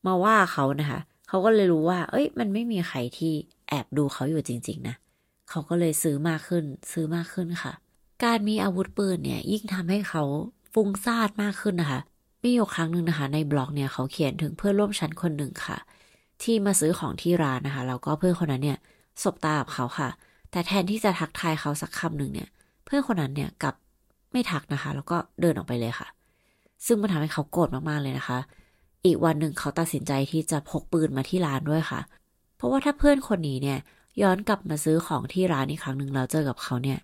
[0.06, 3.34] มาว่าเขานะคะ เขาก็เลยรู้ว่า เอ้ย มันไม่มีใครที่
[3.70, 4.96] แอบดูเขาอยู่จริง ๆ นะ
[5.50, 7.74] เขาก็เลยซื้อมากขึ้น ซื้อมากขึ้นค่ะ
[8.24, 10.24] การมีอาวุธปืนเนี่ย ยิ่งทำให้เขา
[10.74, 12.00] ฟุ้งซ่านมากขึ้นนะคะ
[12.44, 15.78] มีอยู่ครั้งหนึ่งนะคะ ในบล็อกเนี่ยเขาเขียนถึงเพื่อนร่วมชั้นคนหนึ่งค่ะ
[16.44, 18.78] ที่มาซื้อของที่ร้านนะคะ แล้วก็เพื่อนคนนั้นเนี่ย
[19.24, 20.10] สบตากับเขาค่ะ
[20.52, 22.50] แต่แทนที่จะทักทายเขาสักคำหนึ่งเนี่ย
[22.86, 23.75] เพื่อนคนนั้นเนี่ยกลับ
[24.32, 26.08] ไม่ทักนะคะ แล้วก็เดินออกไปเลยค่ะ
[26.86, 28.39] ซึ่งมันทำให้เขาโกรธมากๆเลยนะคะ
[29.06, 32.01] อีกวันหนึ่งเขาตัดสินใจที่จะพกปืนมาที่ร้านด้วยค่ะ
[32.56, 33.80] เพราะว่าถ้าเพื่อนคนนี้เนี่ย
[34.22, 37.00] ย้อนกลับมาซื้อของที่ร้านอีกครั้งหนึ่งแล้วเจอกับเขาเนี่ย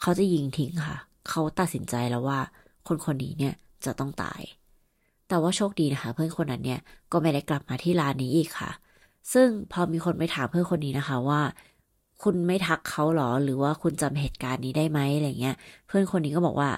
[0.00, 0.96] เขาจะยิงทิ้งค่ะ
[1.28, 2.38] เขาตัดสินใจแล้วว่า
[2.88, 4.40] คนคนนี้เนี่ยจะต้องตาย
[5.28, 6.80] แต่ว่าโชคดีนะคะ เพื่อนคนนั้นเนี่ย
[7.12, 8.70] ก็ไม่ได้กลับมาที่ร้านนี้อีกค่ะ
[9.32, 11.40] ซึ่งพอมีคนไปถามเพื่อนคนนี้นะคะว่า
[12.22, 16.70] คุณไม่ทักเขาหรอ หรือว่าคุณจำเหตุการณ์นี้ได้ไหมอะไรเงี้ย เพื่อนคนนี้ก็บอกว่า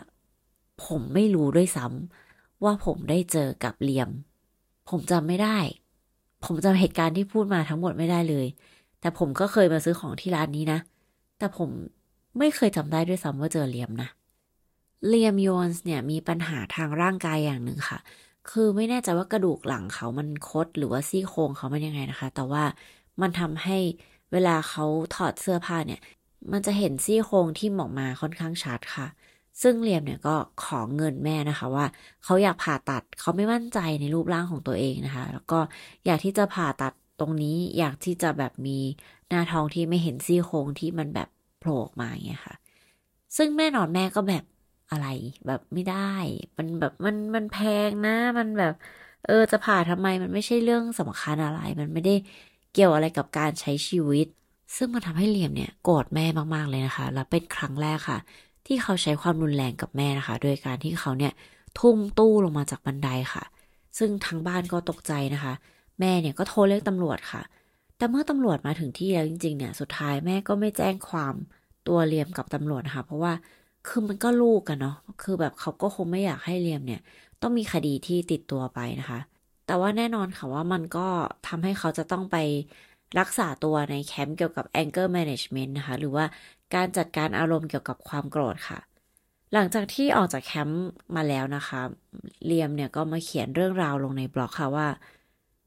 [0.85, 4.11] ผมไม่รู้ด้วยซ้ำว่าผมได้เจอกับเลียม
[4.89, 5.59] ผมจำไม่ได้
[6.45, 8.47] ผมจำเหตุการณ์ที่พูดมาทั้งหมดไม่ได้เลย
[9.01, 10.79] แต่ผมก็เคยมาซื้อของที่ร้านนี้นะ
[11.39, 11.71] แต่ผม
[12.39, 14.09] ไม่เคยจำได้ด้วยซ้ำว่าเจอเลียมนะ
[15.09, 17.99] เลียมโยนส์เนี่ยมีปัญหาทางร่างกายอย่างหนึ่งค่ะ
[18.51, 22.63] คือไม่แน่ใจว่ากระดูกหลังเขามันคดหรือว่าซี่โครงเขามันยังไงนะคะ แต่ว่า
[23.21, 23.79] มันทำให้
[24.33, 24.85] เวลาเขา
[25.15, 26.01] ถอดเสื้อผ้าเนี่ย
[26.53, 29.07] มันจะเห็นซี่โครงที่ออกมาค่อนข้างชัดค่ะ
[29.63, 30.35] ซึ่งเลียมเนี่ยก็
[30.65, 31.85] ขอเงินแม่นะคะว่า
[32.25, 35.59] เขาอยากผ่าตัดเขาไม่มั่นใจในรูปร่างของตัวเองนะคะ แล้วก็
[36.07, 38.79] อยากที่จะผ่าตัดตรงนี้อยากที่จะแบบมี
[39.29, 42.55] หน้าท้องที่ไม่เห็นซี่โครงที่มันแบบโผล่ออกมาอย่างเงี้ยค่ะ
[43.37, 44.45] ซึ่งแม่นอนแม่ก็แบบ
[44.91, 45.05] อะไร
[45.47, 45.97] แบบไม่ได้
[46.59, 47.57] มันแบบมันมันแพ
[47.89, 48.73] งนะ มันแบบ
[49.25, 52.13] เออจะผ่าทำไมมันไม่ใช่เรื่องสำคัญอะไร มันไม่ได้
[52.73, 54.27] เกี่ยวอะไรกับการใช้ชีวิต
[54.77, 58.19] ซึ่งมันทำให้เหลี่ยมเนี่ยโกรธแม่มากๆเลยนะคะ และเป็นครั้งแรกค่ะ
[58.67, 61.33] ที่เขาใช้ความรุนแรงกับแม่นะคะ โดยการที่เขาเนี่ย
[61.79, 63.45] ทุ่มตู้ลงมาจากบันไดค่ะ
[63.99, 65.53] ซึ่งทั้งบ้านก็ตกใจนะคะ
[66.01, 67.43] แม่เนี่ยก็โทรเรียกตำรวจค่ะ
[67.97, 71.35] แต่เมื่อตำรวจมาถึงที่แล้วจริงๆเนี่ยสุดท้ายแม่ก็ไม่แจ้งความ
[71.89, 73.33] ตัวเลียมกับตำรวจนะคะเพราะว่า
[73.89, 77.01] คือมันก็ลูกกันเนาะคือแบบเขาก็คงไม่อยากให้เลียมเนี่ย
[77.43, 79.19] ต้องมีคดีที่ติดตัวไปนะคะ
[79.73, 81.07] แต่ว่าแน่นอนค่ะว่ามันก็
[81.49, 82.37] ทำให้เขาจะต้องไป
[83.19, 86.25] รักษาตัวในแคมป์เกี่ยวกับ anger management นะคะ หรือว่า
[86.75, 88.79] การจัดการอารมณ์เกี่ยวกับความโกรธค่ะ
[89.53, 90.85] หลังจากที่ออกจากแคมป์
[91.17, 91.81] มาแล้วนะคะ
[92.47, 94.89] เลียมเนี่ยก็มาเขียนเรื่องราวลงในบล็อกค่ะว่า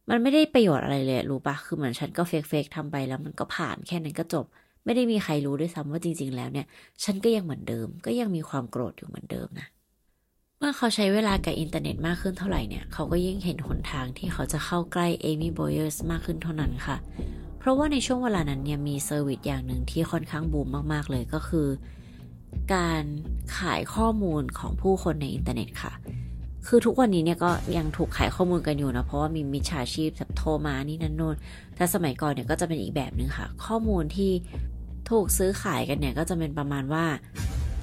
[0.09, 4.45] มันไม่ได้ประโยชน์อะไรเลยรู้ปะคือเหมือนฉันก็เฟกเฟกทำไปแล้วมันก็ผ่านแค่นั้นก็จบ
[4.85, 6.65] ไม่ได้มีใครรู้ด้วยซ้ำว่าจริง ๆ แล้วเนี่ย
[7.03, 9.67] ฉันก็ยังเหมือนเดิม ก็ยังมีความโกรธอยู่เหมือนเดิมนะ
[10.67, 16.97] เมื่อเขาใช้เวลากับอินเทอร์เน็ตมากขึ้นเท่าไหร่เนี่ย เขาก็ยิ่งเห็นหนทางที่เขาจะเข้าใกล้เอมี่โบเยอร์สมากขึ้นเท่านั้นค่ะ
[17.59, 21.67] เพราะว่าในช่วงเวลานั้นเนี่ยมี service อย่างหนึ่งที่ค่อนข้างบูมมากๆเลยก็คือ
[22.73, 23.03] การ
[23.57, 25.93] ขายข้อมูลของผู้คนในอินเทอร์เน็ตค่ะ
[26.67, 31.35] คือทุกวันนี้เนี่ยก็ยังถูกขายข้อมูลกันอยู่นะเพราะว่ามีมิจฉาชีพแบบโทรมานี่นั่นโน่น
[31.75, 34.31] แต่สมัยก่อนเนี่ยก็จะเป็นอีกแบบหนึ่งค่ะ ข้อมูลที่
[35.09, 37.05] ถูกซื้อขายกันเนี่ยก็จะเป็นประมาณว่า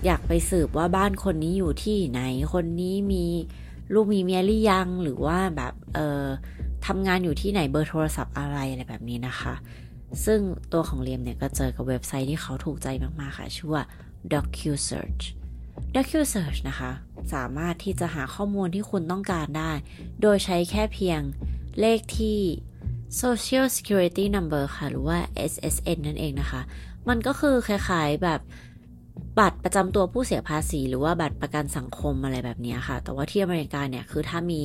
[0.07, 2.21] อยากไปสืบว่าบ้านคนนี้อยู่ที่ไหน
[2.55, 3.27] คนนี้มี
[3.95, 6.25] ลูกมีเมียหรือยังหรือว่าแบบเออ
[6.87, 9.55] ทำงานอยู่ที่ไหนเบอร์โทรศัพท์อะไรอะไรแบบนี้นะคะ
[10.25, 10.41] ซึ่ง
[10.73, 12.89] ตัวของเลียมเนี่ยก็เจอกับเว็บไซต์ที่เขาถูกใจ
[13.21, 13.85] มากๆค่ะ ชื่อว่า
[14.33, 15.25] DocuSearch
[15.95, 16.91] DocuSearch นะคะ
[17.35, 19.73] สามารถที่จะหาข้อมูลที่คุณต้องการได้
[20.21, 21.21] โดยใช้แค่เพียง
[21.81, 22.39] เลขที่
[23.23, 25.19] Social Security Number ค่ะ หรือว่า
[25.51, 26.61] SSN นั่นเองนะคะ
[27.09, 28.41] มันก็คือคล้ายๆแบบ
[29.39, 34.61] บัตรประจำตัวผู้เสียภาษี หรือว่าบัตรประกันสังคมอะไรแบบนี้ค่ะ แต่ว่าที่อเมริกาเนี่ยคือถ้ามี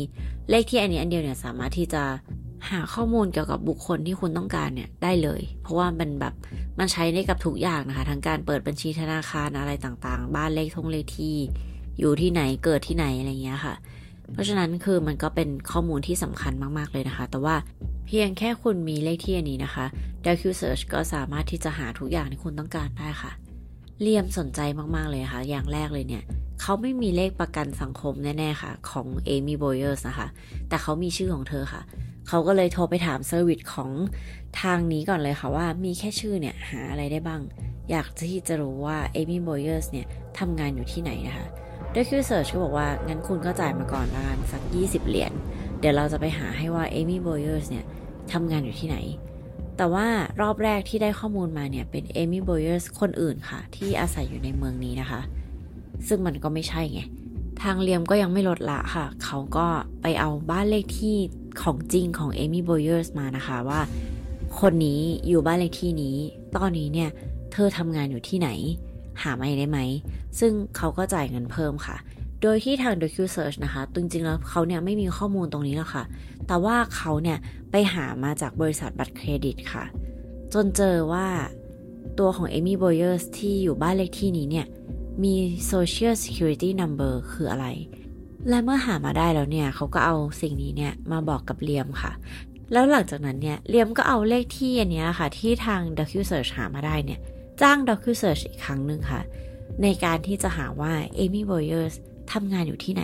[0.50, 2.04] เลขที่อันนี้อันเดียวเนี่ยสามารถที่จะ
[2.70, 6.34] หาข้อมูลเกี่ยวกับบุคคลที่คุณต้องการเนี่ยได้เลย เพราะว่ามันแบบ
[6.80, 11.36] มันใช้ได้กับทุกอย่างนะคะ ทั้งการเปิดบัญชีธนาคารอะไรต่างๆ บ้านเลขทงเลขที่
[12.00, 13.76] อยู่ที่ไหนเกิดที่ไหนอะไรเงี้ยค่ะ
[14.34, 17.56] เพราะฉะนั้นคือมันก็เป็นข้อมูลที่สำคัญมากๆเลยนะคะ แต่ว่า
[18.06, 19.86] เพียงแค่คุณมีเลขที่อันนี้นะคะ
[20.24, 23.32] Docusearch ก็สามารถที่จะหาทุกอย่างที่คุณต้องการได้ค่ะ
[24.02, 24.60] เลียมสนใจ
[24.96, 26.24] มากๆเลยค่ะ อย่างแรกเลยเนี่ย
[26.62, 30.28] เขาไม่มีเลขประกันสังคมแน่ๆค่ะ ของเอมี่โบเยอร์สนะคะ
[30.70, 31.82] แต่เขามีชื่อของเธอค่ะ
[32.28, 33.90] เขาก็เลยโทรไปถาม service ของ
[34.62, 37.42] ทางนี้ก่อนเลยค่ะว่ามีแค่ชื่อเนี่ย หาอะไรได้บ้าง
[37.92, 40.08] อยากที่จะรู้ว่าเอมี่โบเยอร์สเนี่ย
[40.40, 41.46] ทำงานอยู่ที่ไหนนะคะ
[41.94, 45.34] Docusearch ก็บอกว่า งั้นคุณก็จ่ายมาก่อนละกันสัก 20 เหรียญ
[45.80, 47.86] เดี๋ยวเราจะไปหาให้ว่าเอมี่โบเยอร์สเนี่ย
[48.32, 48.98] ทำงานอยู่ที่ไหน
[49.78, 50.08] แต่ว่า
[50.42, 55.22] รอบแรกที่ได้ข้อมูลมาเนี่ย เป็นเอมี่โบเยอร์สคนอื่นค่ะ ที่อาศัยอยู่ในเมืองนี้นะคะ
[56.08, 57.02] ซึ่งมันก็ไม่ใช่ไง
[57.62, 59.68] ทางเลียมก็ยังไม่ลดละค่ะ เขาก็
[60.02, 61.16] ไปเอาบ้านเลขที่
[61.62, 63.80] ของจริงของเอมี่โบเยอร์สมานะคะว่า
[64.60, 66.16] คนนี้อยู่บ้านเลขที่นี้
[66.58, 67.10] ตอนนี้เนี่ย
[67.52, 68.50] เธอทำงานอยู่ที่ไหน
[69.22, 69.80] หามาได้ไหม
[70.40, 71.98] ซึ่งเขาก็จ่ายเงินเพิ่มค่ะ
[72.42, 76.04] โดยที่ทาง DocuSearch นะคะจริงๆแล้วเขาเนี่ยไม่มีข้อมูลตรงนี้หรอกค่ะ
[76.48, 77.38] แต่ว่าเขาเนี่ย
[77.72, 79.84] ไปหามาจากบริษัทบัตรเครดิตค่ะ
[80.54, 81.28] จนเจอว่า
[82.20, 84.66] ตัวของเอมี่โบเยอร์สที่อยู่บ้านเลขที่นี้เนี่ย
[85.24, 85.36] มี
[85.72, 87.68] Social Security Number คืออะไร
[88.50, 92.12] และเมื่อหามาได้แล้วเนี่ยเขาก็เอาสิ่งนี้เนี่ยมาบอกกับเลียมค่ะ
[92.72, 97.20] แล้วหลังจากนั้นเนี่ยเลียมก็เอาเลขที่อันนี้ค่ะ ที่ทาง DocuSearch หามาได้เนี่ย
[97.62, 99.22] จ้าง DocuSearch อีกครั้งหนึ่งค่ะ
[99.84, 101.96] ในการที่จะหาว่าเอมี่โบเยอร์ส
[102.34, 103.04] ทำงานอยู่ที่ไหน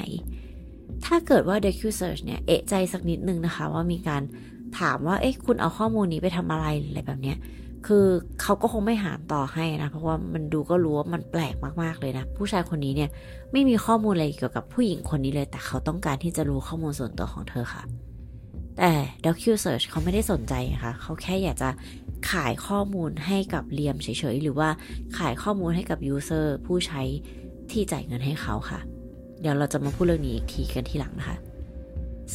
[1.06, 4.22] ถ้าเกิดว่า DocuSearch เนี่ย เอะใจสักนิดนึงนะคะ ว่ามีการ
[4.80, 7.38] ถามว่า เอ๊ะ คุณเอาข้อมูลนี้ไปทำอะไร อะไรแบบเนี้ย
[7.88, 8.06] คือ
[8.42, 13.10] เขาก็คงไม่หาต่อให้นะ เพราะว่ามันดูก็รู้ว่ามันแปลกมากๆเลยนะ ผู้ชายคนนี้เนี่ย
[13.52, 17.84] ไม่มีข้อมูลอะไรเกี่ยวกับผู้หญิงคนนี้เลย แต่เขาต้องการที่จะรู้ข้อมูลส่วนตัวของเธอค่ะ
[18.78, 18.92] แต่
[19.24, 21.70] DocuSearch เขาไม่ได้สนใจนะคะ เขาแค่อยากจะ
[22.32, 24.70] ขายข้อมูลให้กับเลียมเฉยๆ หรือว่า
[25.18, 27.02] ขายข้อมูลให้กับยูเซอร์ผู้ใช้
[27.72, 28.80] ที่จ่ายเงินให้เขาค่ะ
[29.44, 31.38] เดี๋ยวเราจะมาพูดเรื่องนี้อีกทีกันทีหลังนะคะ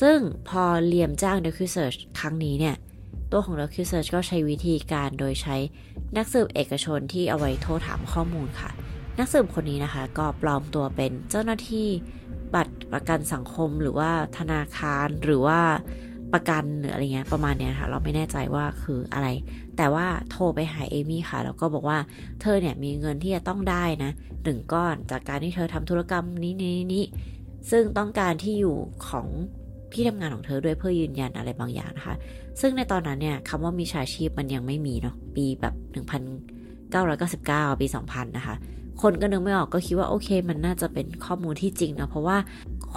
[0.01, 0.19] ซึ่ง
[0.49, 2.77] พอเลียมจ้าง DocuSearch ครั้งนี้เนี่ย
[3.33, 5.57] ตัวของ DocuSearch ก็ใช้วิธีการโดยใช้
[6.17, 8.71] นักสืบเอกชนที่เอาไว้โทรถามข้อมูลค่ะ
[9.19, 11.89] นักสืบคนนี้นะคะ ก็ปลอมตัวเป็นเจ้าหน้าที่
[12.55, 15.61] บัตรประกันสังคมหรือว่าธนาคารหรือว่า
[16.33, 19.29] ประกันหรืออะไรเงี้ยประมาณเนี้ยค่ะ เราไม่แน่ใจว่าคืออะไร
[19.79, 21.99] แต่ว่าโทรไปหาเอมี่ค่ะ แล้วก็บอกว่า
[22.41, 24.11] เธอเนี่ยมีเงินที่จะต้องได้นะ
[24.45, 27.05] หนึ่งก้อนจากการที่เธอทำธุรกรรมนี้นี้นี้
[27.71, 28.77] ซึ่งต้องการที่อยู่
[29.09, 29.27] ของ
[29.93, 32.15] ที่ทำงานของเธอด้วยเพื่อยืนยันอะไรบางอย่างนะคะ
[32.61, 35.75] ซึ่งในตอนนั้นเนี่ยคำว่ามีชาชีพมันยังไม่มีเนาะปีแบบ
[36.93, 38.55] 1999 ปี 2000 นะคะ
[39.03, 42.37] คนก็นึกไม่ออกก็คิดว่าโอเค มันน่าจะเป็นข้อมูลที่จริงนะเพราะว่า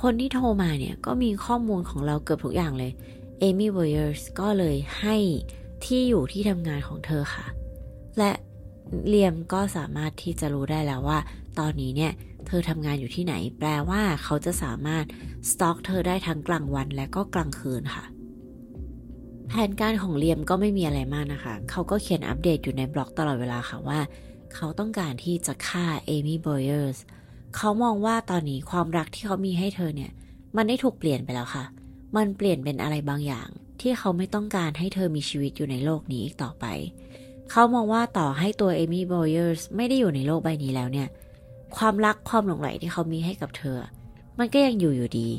[0.01, 2.91] คนที่โทรมาเนี่ยก็มีข้อมูลของเราเกือบทุกอย่างเลย
[3.39, 5.17] เอมี่เวอร์สก็เลยให้
[5.85, 7.45] ที่อยู่ที่ทำงานของเธอค่ะ
[8.17, 8.31] และ
[9.07, 11.19] เลียมก็สามารถที่จะรู้ได้แล้วว่า
[11.59, 12.11] ตอนนี้เนี่ย
[12.47, 15.05] เธอทำงานอยู่ที่ไหน แปลว่าเขาจะสามารถ
[15.49, 18.05] สต็อกเธอได้ทั้งกลางวันและก็กลางคืนค่ะ
[19.47, 23.99] แผนการของเลียมก็ไม่มีอะไรมากนะคะ เขาก็เขียนอัปเดตอยู่ในบล็อกตลอดเวลาค่ะว่า
[24.55, 26.97] เขาต้องการที่จะฆ่าเอมี่บอยเออร์ส
[27.55, 30.11] เขามองว่าตอนนี้ความรักที่เขามีให้เธอเนี่ย
[30.55, 31.65] มันได้ถูกเปลี่ยนไปแล้วค่ะ
[32.15, 33.49] มันเปลี่ยนเป็นอะไรบางอย่าง
[33.81, 36.65] ที่เขาไม่ต้องการให้เธอมีชีวิตอยู่ในโลกนี้อีกต่อไป
[37.51, 41.07] เขามองว่าต่อให้ตัวเอมี่บอยเออร์สไม่ได้อยู่ในโลกใบนี้แล้วเนี่ย
[41.77, 43.77] ความรักความหลงใหลที่เขามีให้กับเธอ
[44.39, 45.29] มันก็ยังอยู่อยู่ดี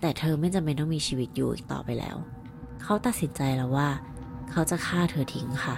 [0.00, 2.16] แต่เธอไม่จำเป็นต้องมีชีวิตอยู่อีกต่อไปแล้ว
[2.82, 3.88] เขาตัดสินใจแล้วว่า
[4.50, 5.76] เขาจะฆ่าเธอทิ้งค่ะ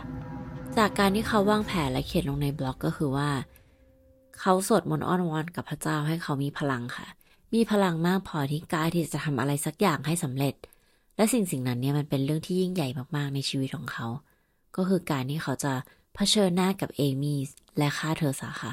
[0.77, 3.31] จากการที่เขาวางแผนและเขียนลงในบล็อกก็คือว่า
[4.41, 7.07] เขาสวดมนต์อ้อนวอนกับพระเจ้าให้เขามีพลังค่ะ
[7.55, 10.55] มีพลังมากพอที่กล้าที่จะทำอะไรสักอย่างให้สำเร็จ
[11.19, 14.07] และสิ่งสิ่งนั้นเนี่ยมันเป็นเรื่องที่ยิ่งใหญ่มากๆในชีวิตของเขา
[14.77, 15.73] ก็คือการที่เขาจะ
[16.15, 17.41] เผชิญหน้ากับเอมี่
[17.79, 18.73] และฆ่าเธอซะค่ะ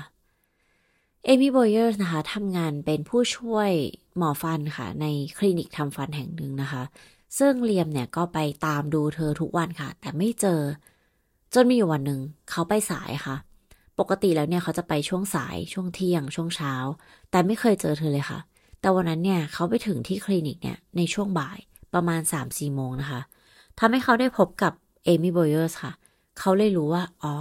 [1.25, 3.71] เอมี่โบเยอร์นะคะทำงานเป็นผู้ช่วย
[4.17, 5.05] หมอฟันค่ะ ใน
[5.37, 6.83] คลินิกทำฟันแห่งหนึ่งนะคะ
[7.39, 10.61] ซึ่งเลียมเนี่ยก็ไปตามดูเธอทุกวันค่ะ แต่ไม่เจอ
[11.53, 12.19] จนมีอยู่วันหนึ่ง
[12.51, 13.35] เขาไปสายค่ะ
[13.99, 16.73] ปกติแล้วเนี่ยเขาจะไปช่วงสายช่วงเที่ยง ช่วงเช้า
[17.31, 18.39] แต่ไม่เคยเจอเธอเลยค่ะ
[18.79, 21.59] แต่วันนั้นเนี่ยเขาไปถึงที่คลินิกเนี่ยในช่วงบ่าย
[21.95, 23.21] ประมาณ 3-4 โมงนะคะ
[23.79, 24.73] ทำให้เขาได้พบกับ
[25.05, 25.93] เอมี่โบเยอร์สค่ะ
[26.39, 27.35] เขาเลยรู้ว่า อ๋อ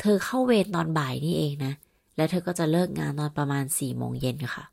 [0.00, 1.72] เธอเข้าเวรตอนบ่ายนี่เองนะ
[2.16, 4.64] และเธอก็จะเลิกงานตอนประมาณ4โมงเย็นค่ะ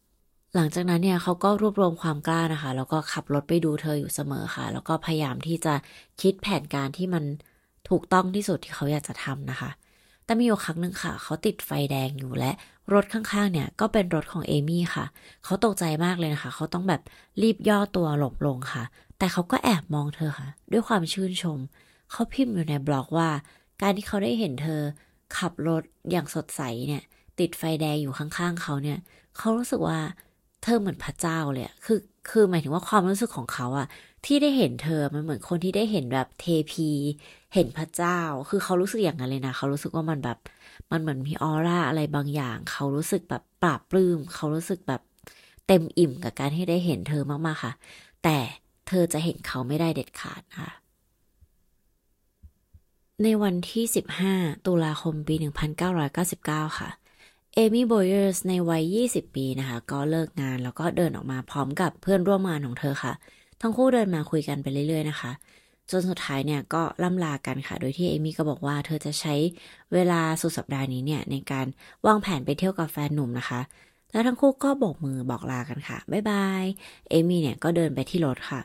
[0.56, 5.74] หลังจากนั้นเนี่ยเขาก็รวบรวมความกล้านะคะ แล้วก็ขับรถไปดูเธออยู่เสมอค่ะ แล้วก็พยายามที่จะ
[6.22, 7.24] คิดแผนการที่มัน
[7.90, 9.70] ถูกต้องที่สุดที่เขาอยากจะทำนะคะ
[10.26, 12.52] แต่มีอยู่ครั้งหนึ่งค่ะ เขาติดไฟแดงอยู่และ
[12.94, 15.06] รถข้างๆ เนี่ยก็เป็นรถของเอมี่ค่ะ
[15.44, 17.02] เขาตกใจมากเลยนะคะ เขาต้องแบบ
[17.42, 18.84] รีบย่อตัวหลบลงค่ะ
[19.18, 21.60] แต่เขาก็แอบมองเธอค่ะ ด้วยความชื่นชม
[22.12, 23.30] เขาพิมพ์อยู่ในบล็อกว่า
[23.82, 24.82] การที่เขาได้เห็นเธอ
[25.38, 27.04] ขับรถอย่างสดใสเนี่ย
[27.40, 28.98] ติดไฟแดงอยู่ข้างๆเขาเนี่ย
[29.38, 30.00] เขารู้สึกว่า
[30.64, 32.00] เธอเหมือนพระเจ้าเลยคือ
[32.30, 33.88] คือหมายถึงว่าความรู้สึกของเขาอะ
[34.26, 36.90] ที่ได้เห็นเธอมันเหมือนคนที่ได้เห็นแบบเทพี
[37.54, 40.38] เห็นพระเจ้า คือเขารู้สึกอย่างนั้นเลยนะ เขารู้สึกว่ามันแบบ
[40.92, 45.02] มันเหมือนมีออร่าอะไรบางอย่าง เขารู้สึกแบบปราบปลื้ม เขารู้สึกแบบ
[45.68, 47.74] เต็มอิ่มกับการที่ได้เห็นเธอมากๆค่ะ
[48.24, 48.38] แต่
[48.88, 50.70] เธอจะเห็นเขาไม่ได้เด็ดขาดค่ะ
[53.24, 53.86] ในวันที่
[54.26, 55.36] 15 ตุลาคมปี
[56.08, 56.90] 1999 ค่ะ
[57.54, 63.14] เอมี่โบเยอร์สในวัย 20 ปีนะคะ ก็เลิกงานแล้วก็เดินออกมาพร้อมกับเพื่อนร่วมงานของเธอค่ะ
[63.62, 65.32] ทั้งคู่เดินมาคุยกันไปเรื่อยๆนะคะ
[65.92, 69.36] จนสุดท้ายเนี่ยก็ล่ำลากันค่ะ โดยที่เอมี่ก็บอกว่าเธอจะใช้
[69.94, 71.66] เวลาสุดสัปดาห์นี้เนี่ยในการ
[72.08, 73.62] วางแผนไปเที่ยวกับแฟนหนุ่มนะคะ
[74.12, 76.64] แล้วทั้งคู่ก็บอกมือบอกลากันค่ะ บ๊ายบาย
[77.10, 78.60] เอมี่เนี่ยก็เดินไปที่รถค่ะ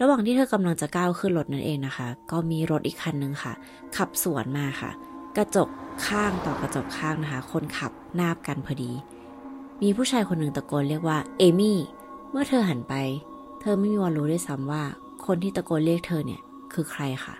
[0.00, 3.52] ระหว่างที่เธอกำลังจะก้าวขึ้นรถนั่นเองนะคะ ก็มีรถอีกคันหนึ่งค่ะ
[3.96, 4.90] ขับสวนมาค่ะ
[5.36, 5.68] กระจก
[6.06, 8.92] ข้างต่อกระจกข้างนะคะ คนขับนาบกันพอดี
[9.82, 11.78] มีผู้ชายคนหนึ่งตะโกนเรียกว่าเอมี่
[12.30, 12.94] เมื่อเธอหันไป
[13.60, 14.82] เธอไม่มีวันรู้ด้วยซ้ำว่า
[15.26, 16.40] คนที่ตะโกนเรียกเธอเนี่ย
[16.72, 17.34] คือใครค่ะ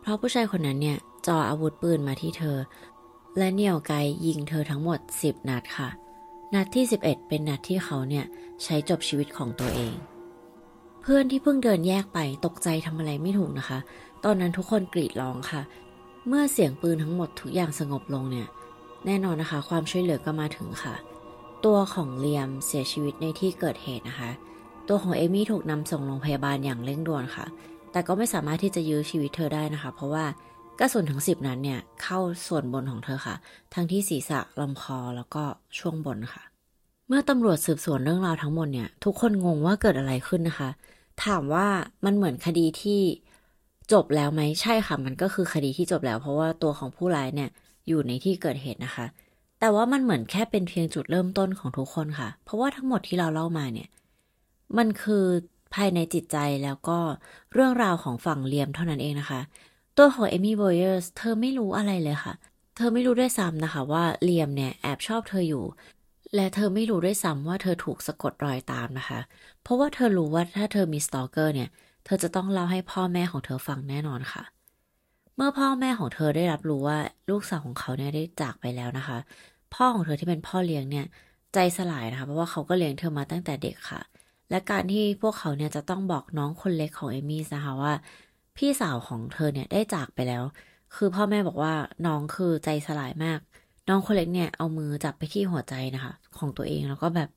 [0.00, 2.56] เพราะผู้ชายคนนั้นเนี่ยจ่ออาวุธปืนมาที่เธอ
[3.38, 3.92] และเหนี่ยวไก
[4.26, 5.88] ยิงเธอทั้งหมด 10 นัดค่ะ
[6.54, 8.24] นัดที่ 11 เป็นนัดที่เขาเนี่ย
[8.62, 9.94] ใช้จบชีวิตของตัวเอง
[11.02, 13.78] เพื่อนที่เพิ่งเดินแยกไปตกใจทำอะไรไม่ถูกนะคะ
[14.24, 15.62] ตอนนั้นทุกคนกรีดร้องค่ะ
[16.28, 18.48] เมื่อเสียงปืนทั้งหมดทุกอย่างสงบลงเนี่ย
[19.06, 20.94] แน่นอนนะคะ ความช่วยเหลือก็มาถึงค่ะ
[21.64, 24.30] ตัวของเลียมเสียชีวิตในที่เกิดเหตุนะคะ
[24.88, 27.46] ตัวของเอมี่ถูกนำส่งโรงพยาบาลอย่างเร่งด่วนค่ะ
[27.92, 30.24] แต่ก็ไม่สามารถที่จะยื้อชีวิตเธอได้นะคะ เพราะว่า
[30.78, 33.36] กระสุนทั้งสิบนั้นเนี่ยเข้าส่วนบนของเธอค่ะ
[33.74, 35.42] ทั้งที่ศีรษะลำคอแล้วก็
[35.78, 36.42] ช่วงบนค่ะ
[37.06, 40.70] เมื่อตำรวจสืบสวนเรื่องราวทั้งหมดเนี่ย ทุกคนงงว่าเกิดอะไรขึ้นนะคะ
[41.24, 41.66] ถามว่า
[42.04, 43.00] มันเหมือนคดีที่
[43.92, 47.50] จบแล้วไหมใช่ค่ะ มันก็คือคดีที่จบแล้ว เพราะว่าตัวของผู้ร้ายเนี่ย
[47.88, 49.06] อยู่ในที่เกิดเหตุนะคะ
[49.60, 53.88] แต่ว่ามันเหมือนแค่เป็นเพียงจุดเริ่มต้นของทุกคนค่ะ เพราะว่าทั้งหมดที่เราเล่ามาเนี่ย
[54.78, 55.24] มันคือ
[55.74, 56.98] ภายในจิตใจแล้วก็
[57.54, 59.40] เรื่องราวของฝั่งเลียมเท่านั้นเองนะคะ
[59.98, 62.34] ตัวของเอมี่โบเยอร์สเธอไม่รู้อะไรเลยค่ะ
[62.76, 65.64] เธอไม่รู้ด้วยซ้ำนะคะ ว่าเลียมเนี่ยแอบชอบเธออยู่
[66.34, 69.20] และเธอไม่รู้ด้วยซ้ำว่าเธอถูกสะกดรอยตามนะคะ
[69.62, 71.68] เพราะว่าเธอรู้ว่าถ้าเธอมีสตอกเกอร์เนี่ย
[72.04, 74.42] เธอจะต้องเล่าให้พ่อแม่ของเธอฟังแน่นอนค่ะ
[75.36, 76.98] เมื่อพ่อแม่ของเธอได้รับรู้ว่า
[77.30, 79.18] ลูกสาวของเขาเนี่ยได้จากไปแล้วนะคะ
[79.74, 81.06] พ่อของเธอที่เป็นพ่อเลี้ยงเนี่ย
[81.54, 84.00] ใจสลายนะคะเพราะว่าเขาก็เลี้ยงเธอมาตั้งแต่เด็กค่ะ
[84.50, 87.92] และการที่พวกเขาเนี่ยจะต้องบอกน้องคนเล็กของเอมี่นะคะว่า
[88.56, 90.44] พี่สาวของเธอเนี่ยได้จากไปแล้ว
[90.94, 91.74] คือพ่อแม่บอกว่า
[92.06, 93.40] น้องคือใจสลายมาก
[93.88, 97.28] น้องคนเล็กเนี่ยเอามือจับไปที่หัวใจนะคะ ของตัวเองแล้วก็แบบ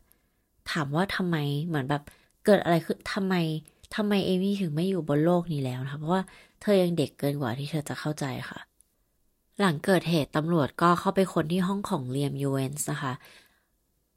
[0.72, 1.36] ถามว่าทำไม
[1.68, 2.04] เหมือนแบบ
[2.46, 3.36] เกิดอะไรขึ้นทำไม
[3.96, 6.22] ทำไมเอมี่ถึงไม่อยู่บนโลกนี้แล้วนะคะ เพราะว่า
[6.62, 8.60] เธอยังเด็กเกินกว่าที่เธอจะเข้าใจค่ะ
[9.60, 13.14] หลังเกิดเหตุตำรวจก็เข้าไปค้นที่ห้องของเลียมยูเวนส์นะคะ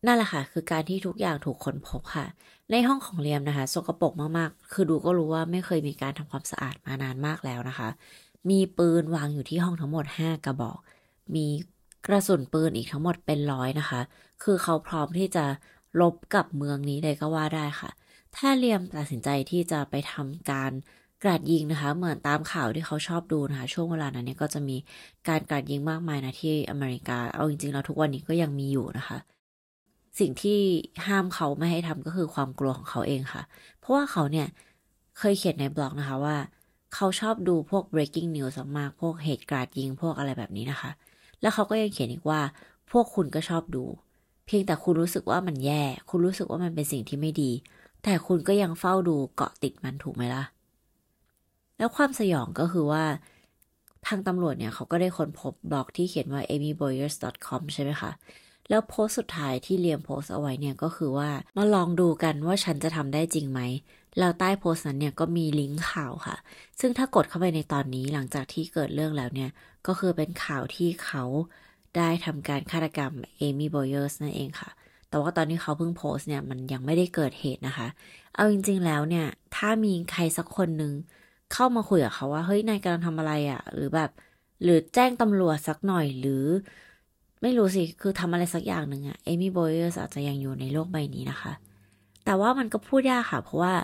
[0.06, 2.26] นั่นแหละค่ะ คือการที่ทุกอย่างถูกค้นพบค่ะ
[2.70, 7.88] ในห้องของเลียมนะคะ สกปรกมากๆ คือดูก็รู้ว่าไม่เคยมีการทำความสะอาดมานานมากแล้วนะคะ
[8.50, 10.78] มีปืนวางอยู่ที่ห้องทั้งหมด 5 กระบอก
[11.34, 11.46] มี
[12.06, 14.00] กระสุนปืนอีกทั้งหมดเป็นร้อยนะคะ
[14.42, 15.44] คือเขาพร้อมที่จะ
[16.00, 17.90] ลบกับเมืองนี้เลยก็ว่าได้ค่ะ
[18.36, 20.72] ถ้าเลียมตัดสินใจที่จะไปทำการ
[21.22, 24.76] กราดยิงนะคะ เหมือนตามข่าวที่เขาชอบดูนะคะ ช่วงเวลานั้นเนี่ยก็จะมี
[25.28, 29.18] การกราดยิงมากมายนะที่อเมริกา เอาจริงๆแล้วทุกวันนี้ก็ยังมีอยู่นะคะ
[30.18, 30.58] สิ่งที่
[31.06, 33.42] ห้ามเขาไม่ให้ทำก็คือความกลัวของเขาเองค่ะ
[33.78, 34.46] เพราะว่าเขาเนี่ย
[35.18, 36.36] เคยเขียนในบล็อกนะคะว่า
[36.94, 40.90] เขาชอบดูพวก breaking news มาก พวกเหตุกราดยิงพวกอะไรแบบนี้นะคะ
[41.40, 42.40] แล้วเขาก็ยังเขียนอีกว่า
[42.90, 43.84] พวกคุณก็ชอบดู
[44.46, 47.50] เพียงแต่คุณรู้สึกว่ามันแย่ คุณรู้สึกว่ามันเป็นสิ่งที่ไม่ดี
[48.02, 50.44] แต่คุณก็ยังเฝ้าดูเกาะติดมันถูกไหมล่ะ
[51.78, 53.04] แล้วความสยองก็คือว่า
[54.06, 58.10] ทางตำรวจเนี่ยเขาก็ได้ค้นพบบล็อกที่เขียนว่า amyboyers.com ใช่ไหมคะ
[58.68, 63.60] แล้วโพสต์สุดท้ายที่เลียมโพสต์เอาไว้เนี่ยก็คือว่ามาลองดูกันว่าฉันจะทำได้จริงไหม
[64.18, 66.36] แล้วใต้โพสต์นั้นเนี่ยก็มีลิงก์ข่าวค่ะ
[66.80, 69.50] ซึ่งถ้ากดเข้าไปในตอนนี้หลังจากที่เกิดเรื่องแล้วเนี่ย
[69.86, 71.24] ก็คือเป็นข่าวที่เขา
[71.96, 74.70] ได้ทำการฆาตกรรมเอมี่โบเยอร์สนั่นเองค่ะ
[75.08, 77.88] แต่ว่าตอนที่เขาเพิ่งโพสต์เนี่ยมันยังไม่ได้เกิดเหตุนะคะ
[78.34, 79.26] เอาจริง ๆ แล้วเนี่ย
[79.56, 80.92] ถ้ามีใครสักคนหนึ่ง
[81.52, 84.10] เข้ามาคุยกับเขาว่า เฮ้ยนายกำลังทำอะไรอะ่ะ หรือแบบ
[84.62, 86.44] หรือแจ้งตำรวจสักหน่อยหรือ
[87.42, 91.52] ไม่รู้สิ คือทำอะไรสักอย่างหนึ่งอะเอมี่โบเยอร์สอาจจะยังอยู่ในโลกใบนี้นะคะ
[92.24, 93.74] แต่ว่ามันก็พูดยากค่ะ เพราะว่า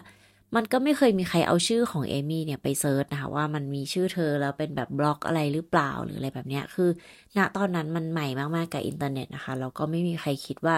[0.54, 6.90] มันก็ไม่เคยมีใครเอาชื่อของเอมี่เนี่ยไป search นะคะว่ามันมีชื่อเธอแล้วเป็นแบบบล็อกอะไรหรือเปล่าหรืออะไรแบบเนี้ย คือ
[7.36, 10.76] ณตอนนั้นมันใหม่มาก ๆ กับอินเทอร์เน็ตนะคะแล้วก็ไม่มีใครคิดว่า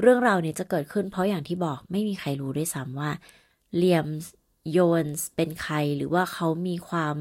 [0.00, 3.10] เรื่องราวนี้จะเกิดขึ้น เพราะอย่างที่บอกไม่มีใครรู้ด้วยซ้ำว่า
[3.76, 4.06] เลียม
[4.72, 5.04] โยน
[5.36, 7.16] เป็นใครหรือว่าเขามีความ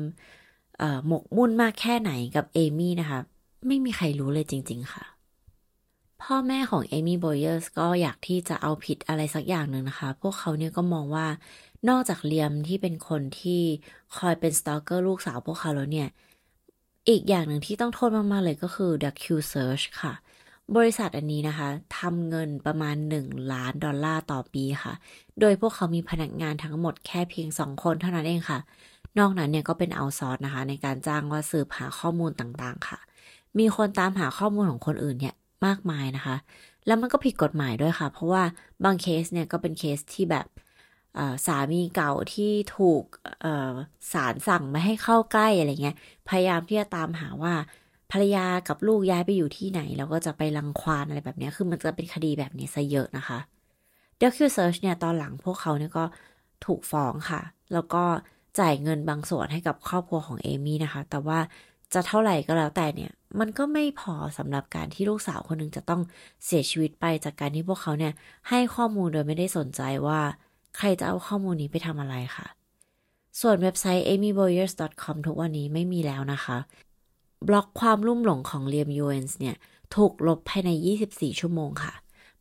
[1.08, 3.20] หมกมุ่นมากแค่ไหนกับเอมี่นะคะ
[3.68, 5.04] ไม่มีใครรู้เลยจริง ๆ ค่ะ
[6.22, 11.28] พ่อแม่ของเอมี่โบเยอร์สก็อยากที่จะเอาผิดอะไรสักอย่างหนึ่งนะคะ พวกเขาเนี่ยก็มองว่า
[11.90, 13.62] นอกจากเลียมที่เป็นคนที่
[14.18, 16.08] คอยเป็น stalker ลูกสาวพวกเขาแล้วเนี่ย
[17.10, 20.14] อีกอย่างหนึ่งที่ต้องโทษมากๆเลยก็คือ Docusearch ค่ะ
[20.76, 21.68] บริษัทอันนี้นะคะ
[22.00, 24.94] ทำเงินประมาณ 1 ล้านดอลลาร์ต่อปีค่ะ
[25.40, 28.60] โดยพวกเขามีพนักงานทั้งหมดแค่เพียง 2 คนเท่านั้นเองค่ะ
[29.20, 33.00] นอกนั้นเนี่ยก็เป็น outsource นะคะ ในการจ้างว่าสืบหาข้อมูลต่างๆค่ะ
[33.60, 35.36] มีคนตามหาข้อมูลของคนอื่นเนี่ย
[35.66, 36.36] มากมายนะคะ
[36.88, 38.44] แล้วมันก็ผิดกฎหมายด้วยค่ะ เพราะว่า
[38.84, 40.46] บางเคสเนี่ยก็เป็นเคสที่แบบ
[41.46, 43.04] สามีเก่าที่ถูก
[44.14, 45.96] ศาลสั่งไม่ให้เข้าใกล้อะไรเงี้ย
[46.30, 47.54] พยายามที่จะตามหาว่า
[48.12, 53.40] ภรรยากับลูกย้ายไปอยู่ที่ไหน แล้วก็จะไปรังควานอะไรแบบนี้ คือมันจะเป็นคดีแบบนี้ซะเยอะนะคะ
[54.22, 56.06] d o c u Search เนี่ยตอนหลังพวกเขาเนี่ยก็
[56.66, 57.42] ถูกฟ้องค่ะ
[57.74, 58.04] แล้วก็
[58.60, 61.40] จ่ายเงินบางส่วนให้กับครอบครัวของเอมี่นะคะ แต่ว่า
[61.94, 66.02] จะเท่าไหร่ก็แล้วแต่เนี่ย มันก็ไม่พอสำหรับการที่ลูกสาวคนหนึ่งจะต้อง
[66.46, 68.14] เสียชีวิตไปจากการที่พวกเขาเนี่ย
[68.50, 70.20] ให้ข้อมูลโดยไม่ได้สนใจว่า
[70.78, 72.48] ใครจะเอาข้อมูลนี้ไปทำอะไรค่ะ
[73.42, 76.58] ส่วนเว็บไซต์ amyboyers.com ทุกวันนี้ไม่มีแล้วนะคะ
[77.48, 79.56] บล็อกความลุ่มหลงของเลียมยูเอนส์เนี่ย
[79.96, 80.70] ถูกลบภายใน
[81.08, 81.94] 24 ชั่วโมงค่ะ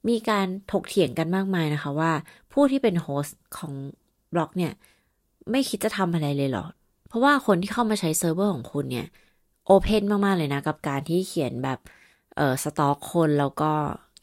[0.09, 2.13] มีการถกเถียงกันมากมายนะคะว่า
[2.53, 3.73] ผู้ที่เป็น host ของ
[4.35, 4.73] บล็อกเนี่ย
[5.51, 6.65] ไม่คิดจะทำอะไรเลยเหรอ
[7.09, 9.07] เพราะว่าคนที่เข้ามาใช้เซิร์ฟเวอร์ของคุณเนี่ย
[9.71, 11.79] open มาก ๆ เลยนะ กับการที่เขียนแบบ
[12.37, 13.73] เออ stalk คนแล้วก็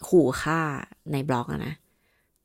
[0.08, 0.62] ขู่ฆ่า
[1.12, 1.74] ในบล็อกนะ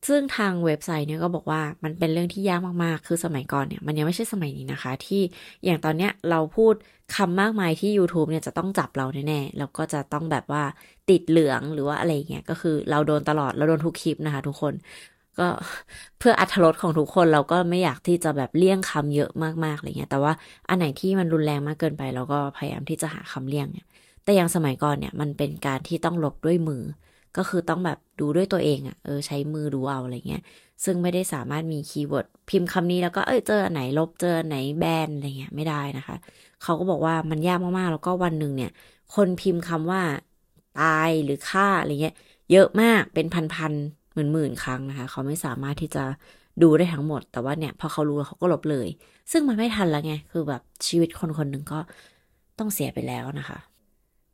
[0.08, 5.22] ซึ่งทางเว็บไซต์เนี่ยก็บอกว่ามันเป็นเรื่องที่ยากมาก ๆ คือสมัยก่อนเนี่ย มันยังไม่ใช่สมัยนี้นะคะ ที่
[5.64, 6.74] อย่างตอนเนี้ยเราพูด
[7.16, 10.62] คำมากมายที่ YouTube เนี่ยจะต้องจับเราแน่ๆแล้วก็จะต้องแบบว่า
[11.10, 14.74] ติดเหลืองหรือว่าอะไรเงี้ยก็คือเราโดนตลอดเราโดนทุกคลิปนะคะ ทุกคน
[15.38, 15.48] ก็
[16.18, 19.30] เพื่ออรรถรสของทุกคนเราก็ไม่อยากที่จะแบบเลี่ยงคำเยอะ
[19.64, 20.32] มากๆอะไรเงี้ย แต่ว่า
[20.68, 23.86] อันไหนที่มันรุนแรงมากเกินไปเราก็พยายามที่จะหาคำเลี่ยงเนี่ย
[24.24, 26.82] แต่อย่างสมัยก่อนเนี่ยมันเป็นการที่ต้องลบด้วยมือ
[27.36, 30.42] ก็คือต้องแบบดูด้วยตัวเองอะ่ะเออใช้มือดูเอาอะไรเงี้ย
[30.84, 36.16] ซึ่งไม่ได้สามารถมี keyword พิมพ์คำนี้แล้วก็เออเจอไหนลบเจอไหนแบนอะไรเงี้ยไม่ได้นะคะ
[36.62, 38.70] เขาก็บอกว่ามันยากมากๆแล้วก็วันหนึ่งเนี่ย
[39.14, 40.02] คนพิมพ์คำว่า
[40.80, 42.14] ตายหรือฆ่าอะไรเงี้ย
[42.50, 46.04] เยอะมากเป็นพันๆ หมื่นหมื่นครั้งนะคะ เขาไม่สามารถที่จะ
[46.62, 48.88] ดูได้ทั้งหมด แต่ว่าเนี่ยพอเขารู้เขาก็ลบเลย
[49.32, 51.78] ซึ่งมันไม่ทันแล้วไง คือแบบชีวิตคนคนหนึ่งก็
[52.58, 53.58] ต้องเสียไปแล้วนะคะ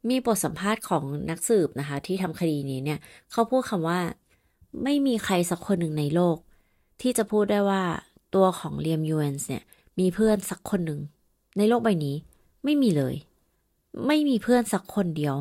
[0.08, 2.98] มีบทสัมภาษณ์ของนักสืบนะคะ ที่ทำคดีนี้เนี่ย
[3.32, 3.98] เขาพูดคำว่า
[4.84, 6.36] ไม่มีใครสักคนหนึ่งในโลก
[7.00, 7.82] ที่จะพูดได้ว่า
[8.34, 9.62] ตัวของเลียมยูเอนส์เนี่ย
[9.98, 11.00] มีเพื่อนสักคนหนึ่ง
[11.58, 12.16] ในโลกใบนี้
[12.64, 13.14] ไม่มีเลย
[14.06, 15.34] ไม่มีเพื่อนสักคนเดียว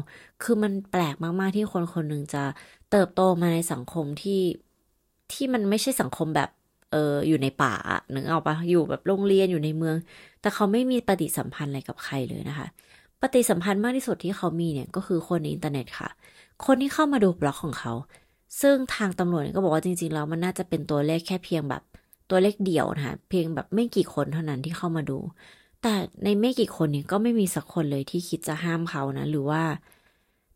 [0.44, 2.44] คือมันแปลกมาก ๆ ที่คนคนหนึ่งจะ
[2.92, 4.42] เติบโตมาในสังคมที่
[5.32, 6.50] ที่มันไม่ใช่สังคมแบบ
[6.92, 7.74] เอออยู่ในป่า
[8.12, 9.96] หนึ่งเอาปะอยู่แบบโรงเรียนอยู่ในเมือง
[10.42, 12.68] แต่เขาไม่มีปฏิสัมพันธ์อะไรกับใครเลยนะคะ
[13.22, 16.10] ปฏิสัมพันธ์มากที่สุดที่เขามีเนี่ยก็คือคนในอินเทอร์เน็ตค่ะ
[16.66, 17.94] คนที่เข้ามาดูบล็อกของเขา
[18.62, 21.82] ซึ่งทางตำรวจก็บอกว่าจริงๆแล้วมันน่าจะเป็นตัวเลขแค่เพียงแบบ
[22.30, 25.18] ตัวเลขเดียวนะคะเพียงแบบไม่กี่คนเท่านั้นที่เข้ามาดู
[25.82, 29.62] แต่ในไม่กี่คนเนี่ยก็ไม่มีสักคนเลยที่คิดจะห้ามเขานะ หรือว่า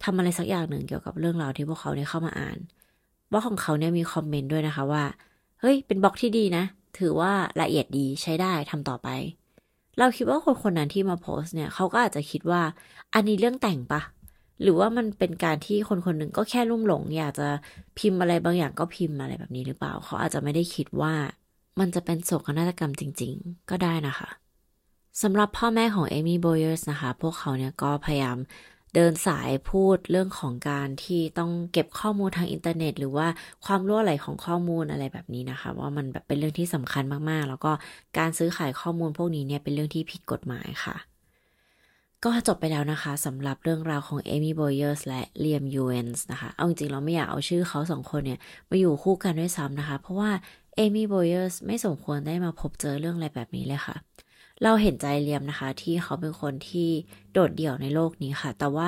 [0.04, 2.58] ทำอะไรสักอย่างหนึ่งเกี่ยวกับเรื่องราวที่พวกเขาเนี่ยเข้ามาอ่าน
[3.32, 5.04] บล็อกของเขาเนี่ยมีคอมเมนต์ด้วยนะคะว่า
[5.62, 6.64] เฮ้ย เป็นบล็อกที่ดีนะ
[7.00, 9.10] ถือว่าละเอียดดีใช้ได้ทำต่อไป
[10.00, 12.62] เราคิดว่าคนคนนั้นที่มาโพสเนี่ยเขาก็อาจจะคิดว่า
[13.14, 14.02] อันนี้เรื่องแต่งปะ
[14.62, 17.48] หรือว่ามันเป็นการที่คนคนหนึ่งก็แค่ลุ่มหลง อยากจะ
[17.98, 21.14] พิมพ์อะไรบางอย่างก็พิมพ์อะไรแบบนี้หรือเปล่า เขาอาจจะไม่ได้คิดว่า
[21.80, 24.30] มันจะเป็นโศกนาฏกรรมจริง ๆ ก็ได้นะคะ
[25.22, 28.38] สำหรับพ่อแม่ของเอมี่โบเยอร์สนะคะ พวกเขาเนี่ยก็พยายาม
[28.95, 33.27] เดินสายพูดเรื่องของการที่ต้องเก็บข้อมูลทางอินเทอร์เน็ต หรือว่า
[33.65, 37.71] ความรั่วไหลของข้อมูลอะไรแบบนี้นะคะ ว่ามันแบบเป็นเรื่องที่สำคัญมากๆ แล้วก็
[38.17, 40.97] การซื้อขายข้อมูลพวกนี้เนี่ยเป็นเรื่องที่ผิดกฎหมายค่ะ
[42.25, 50.32] ก็จบไปแล้วนะคะสำหรับเรื่องราวของเอมี่โบเยอร์สและเลียมยูเอนส์นะคะ เอาจริงๆเราไม่อยากเอาชื่อเขาสองคนเนี่ยมาอยู่คู่กันด้วยซ้ำนะคะ เพราะว่า
[50.75, 54.11] เอมี่โบเยอร์สไม่สมควรได้มาพบเจอเรื่องอะไรแบบนี้เลยค่ะ
[54.63, 56.89] เราเห็นใจเลียมนะคะ ที่เขาเป็นคนที่
[57.34, 58.88] โดดเดี่ยวในโลกนี้ค่ะ แต่ว่า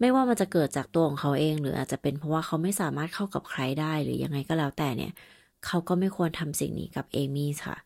[0.00, 5.12] ไม่ว่ามันจะเกิดจากตัวของเขาเอง หรืออาจจะเป็นเพราะว่าเขาไม่สามารถเข้ากับใครได้หรือยังไงก็แล้วแต่เนี่ย
[5.66, 7.76] เขาก็ไม่ควรทำสิ่งนี้กับเอมี่ค่ะ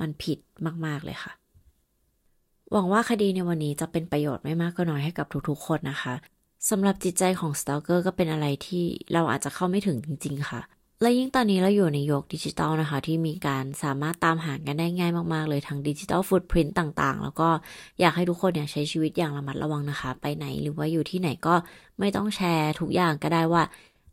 [0.00, 0.38] มันผิด
[0.86, 1.32] มากๆเลยค่ะ
[2.72, 6.14] หวังว่าคดีในวันนี้จะเป็นประโยชน์ไม่มากก็น้อยให้กับทุกๆคนนะคะ
[6.70, 10.60] สำหรับจิตใจของ stalker ก็เป็นอะไรที่เราอาจจะเข้าไม่ถึงจริง ๆ ค่ะ
[11.00, 17.48] และยิ่งตอนนี้เราอยู่ในยุคดิจิตอลนะคะ ที่มีการสามารถตามหากันได้ง่ายมากๆ เลยทั้ง digital footprint ต่างๆ แล้วก็
[18.00, 21.54] อยากให้ทุกคนเนี่ยใช้ชีวิตอย่างระมัดระวังนะคะ ไปไหนหรือว่าอยู่ที่ไหนก็
[21.98, 23.62] ไม่ต้องแชร์ทุกอย่างก็ได้ว่า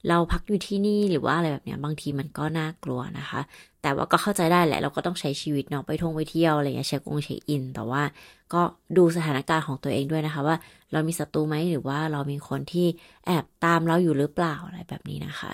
[0.10, 3.40] เราพักอยู่ที่นี่หรือว่าอะไรแบบเนี้ยบางทีมันก็น่ากลัวนะคะ
[3.82, 8.02] แต่ว่าก็เข้าใจได้แหละเราก็ต้องใช้ชีวิตเนาะไปท่องไปเที่ยวอะไรเงี้ยเช็คองเช็คอิน แต่ว่า
[8.54, 8.62] ก็
[8.98, 10.56] ดูสถานการณ์ของตัวเองด้วยนะคะ ว่า
[10.92, 12.88] เรามีศัตรูไหมหรือว่าเรามีคนที่
[13.26, 15.52] แอบตามเราอยู่หรือเปล่าอะไรแบบนี้นะคะ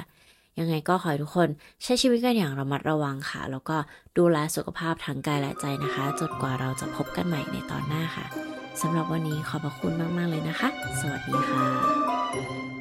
[0.60, 1.50] ยังไงก็ขอให้ทุกคน
[1.84, 3.78] ใช้ชีวิตกันอย่างระมัดระวังค่ะ แล้วก็
[4.18, 8.26] ดูแลสุขภาพทั้งกายและใจนะคะ จนกว่าเราจะพบกันใหม่ในตอนหน้าค่ะ
[8.82, 10.70] สำหรับวันนี้ขอบพระคุณมาก ๆ เลยนะคะ
[11.00, 12.79] สวัสดีค่ะ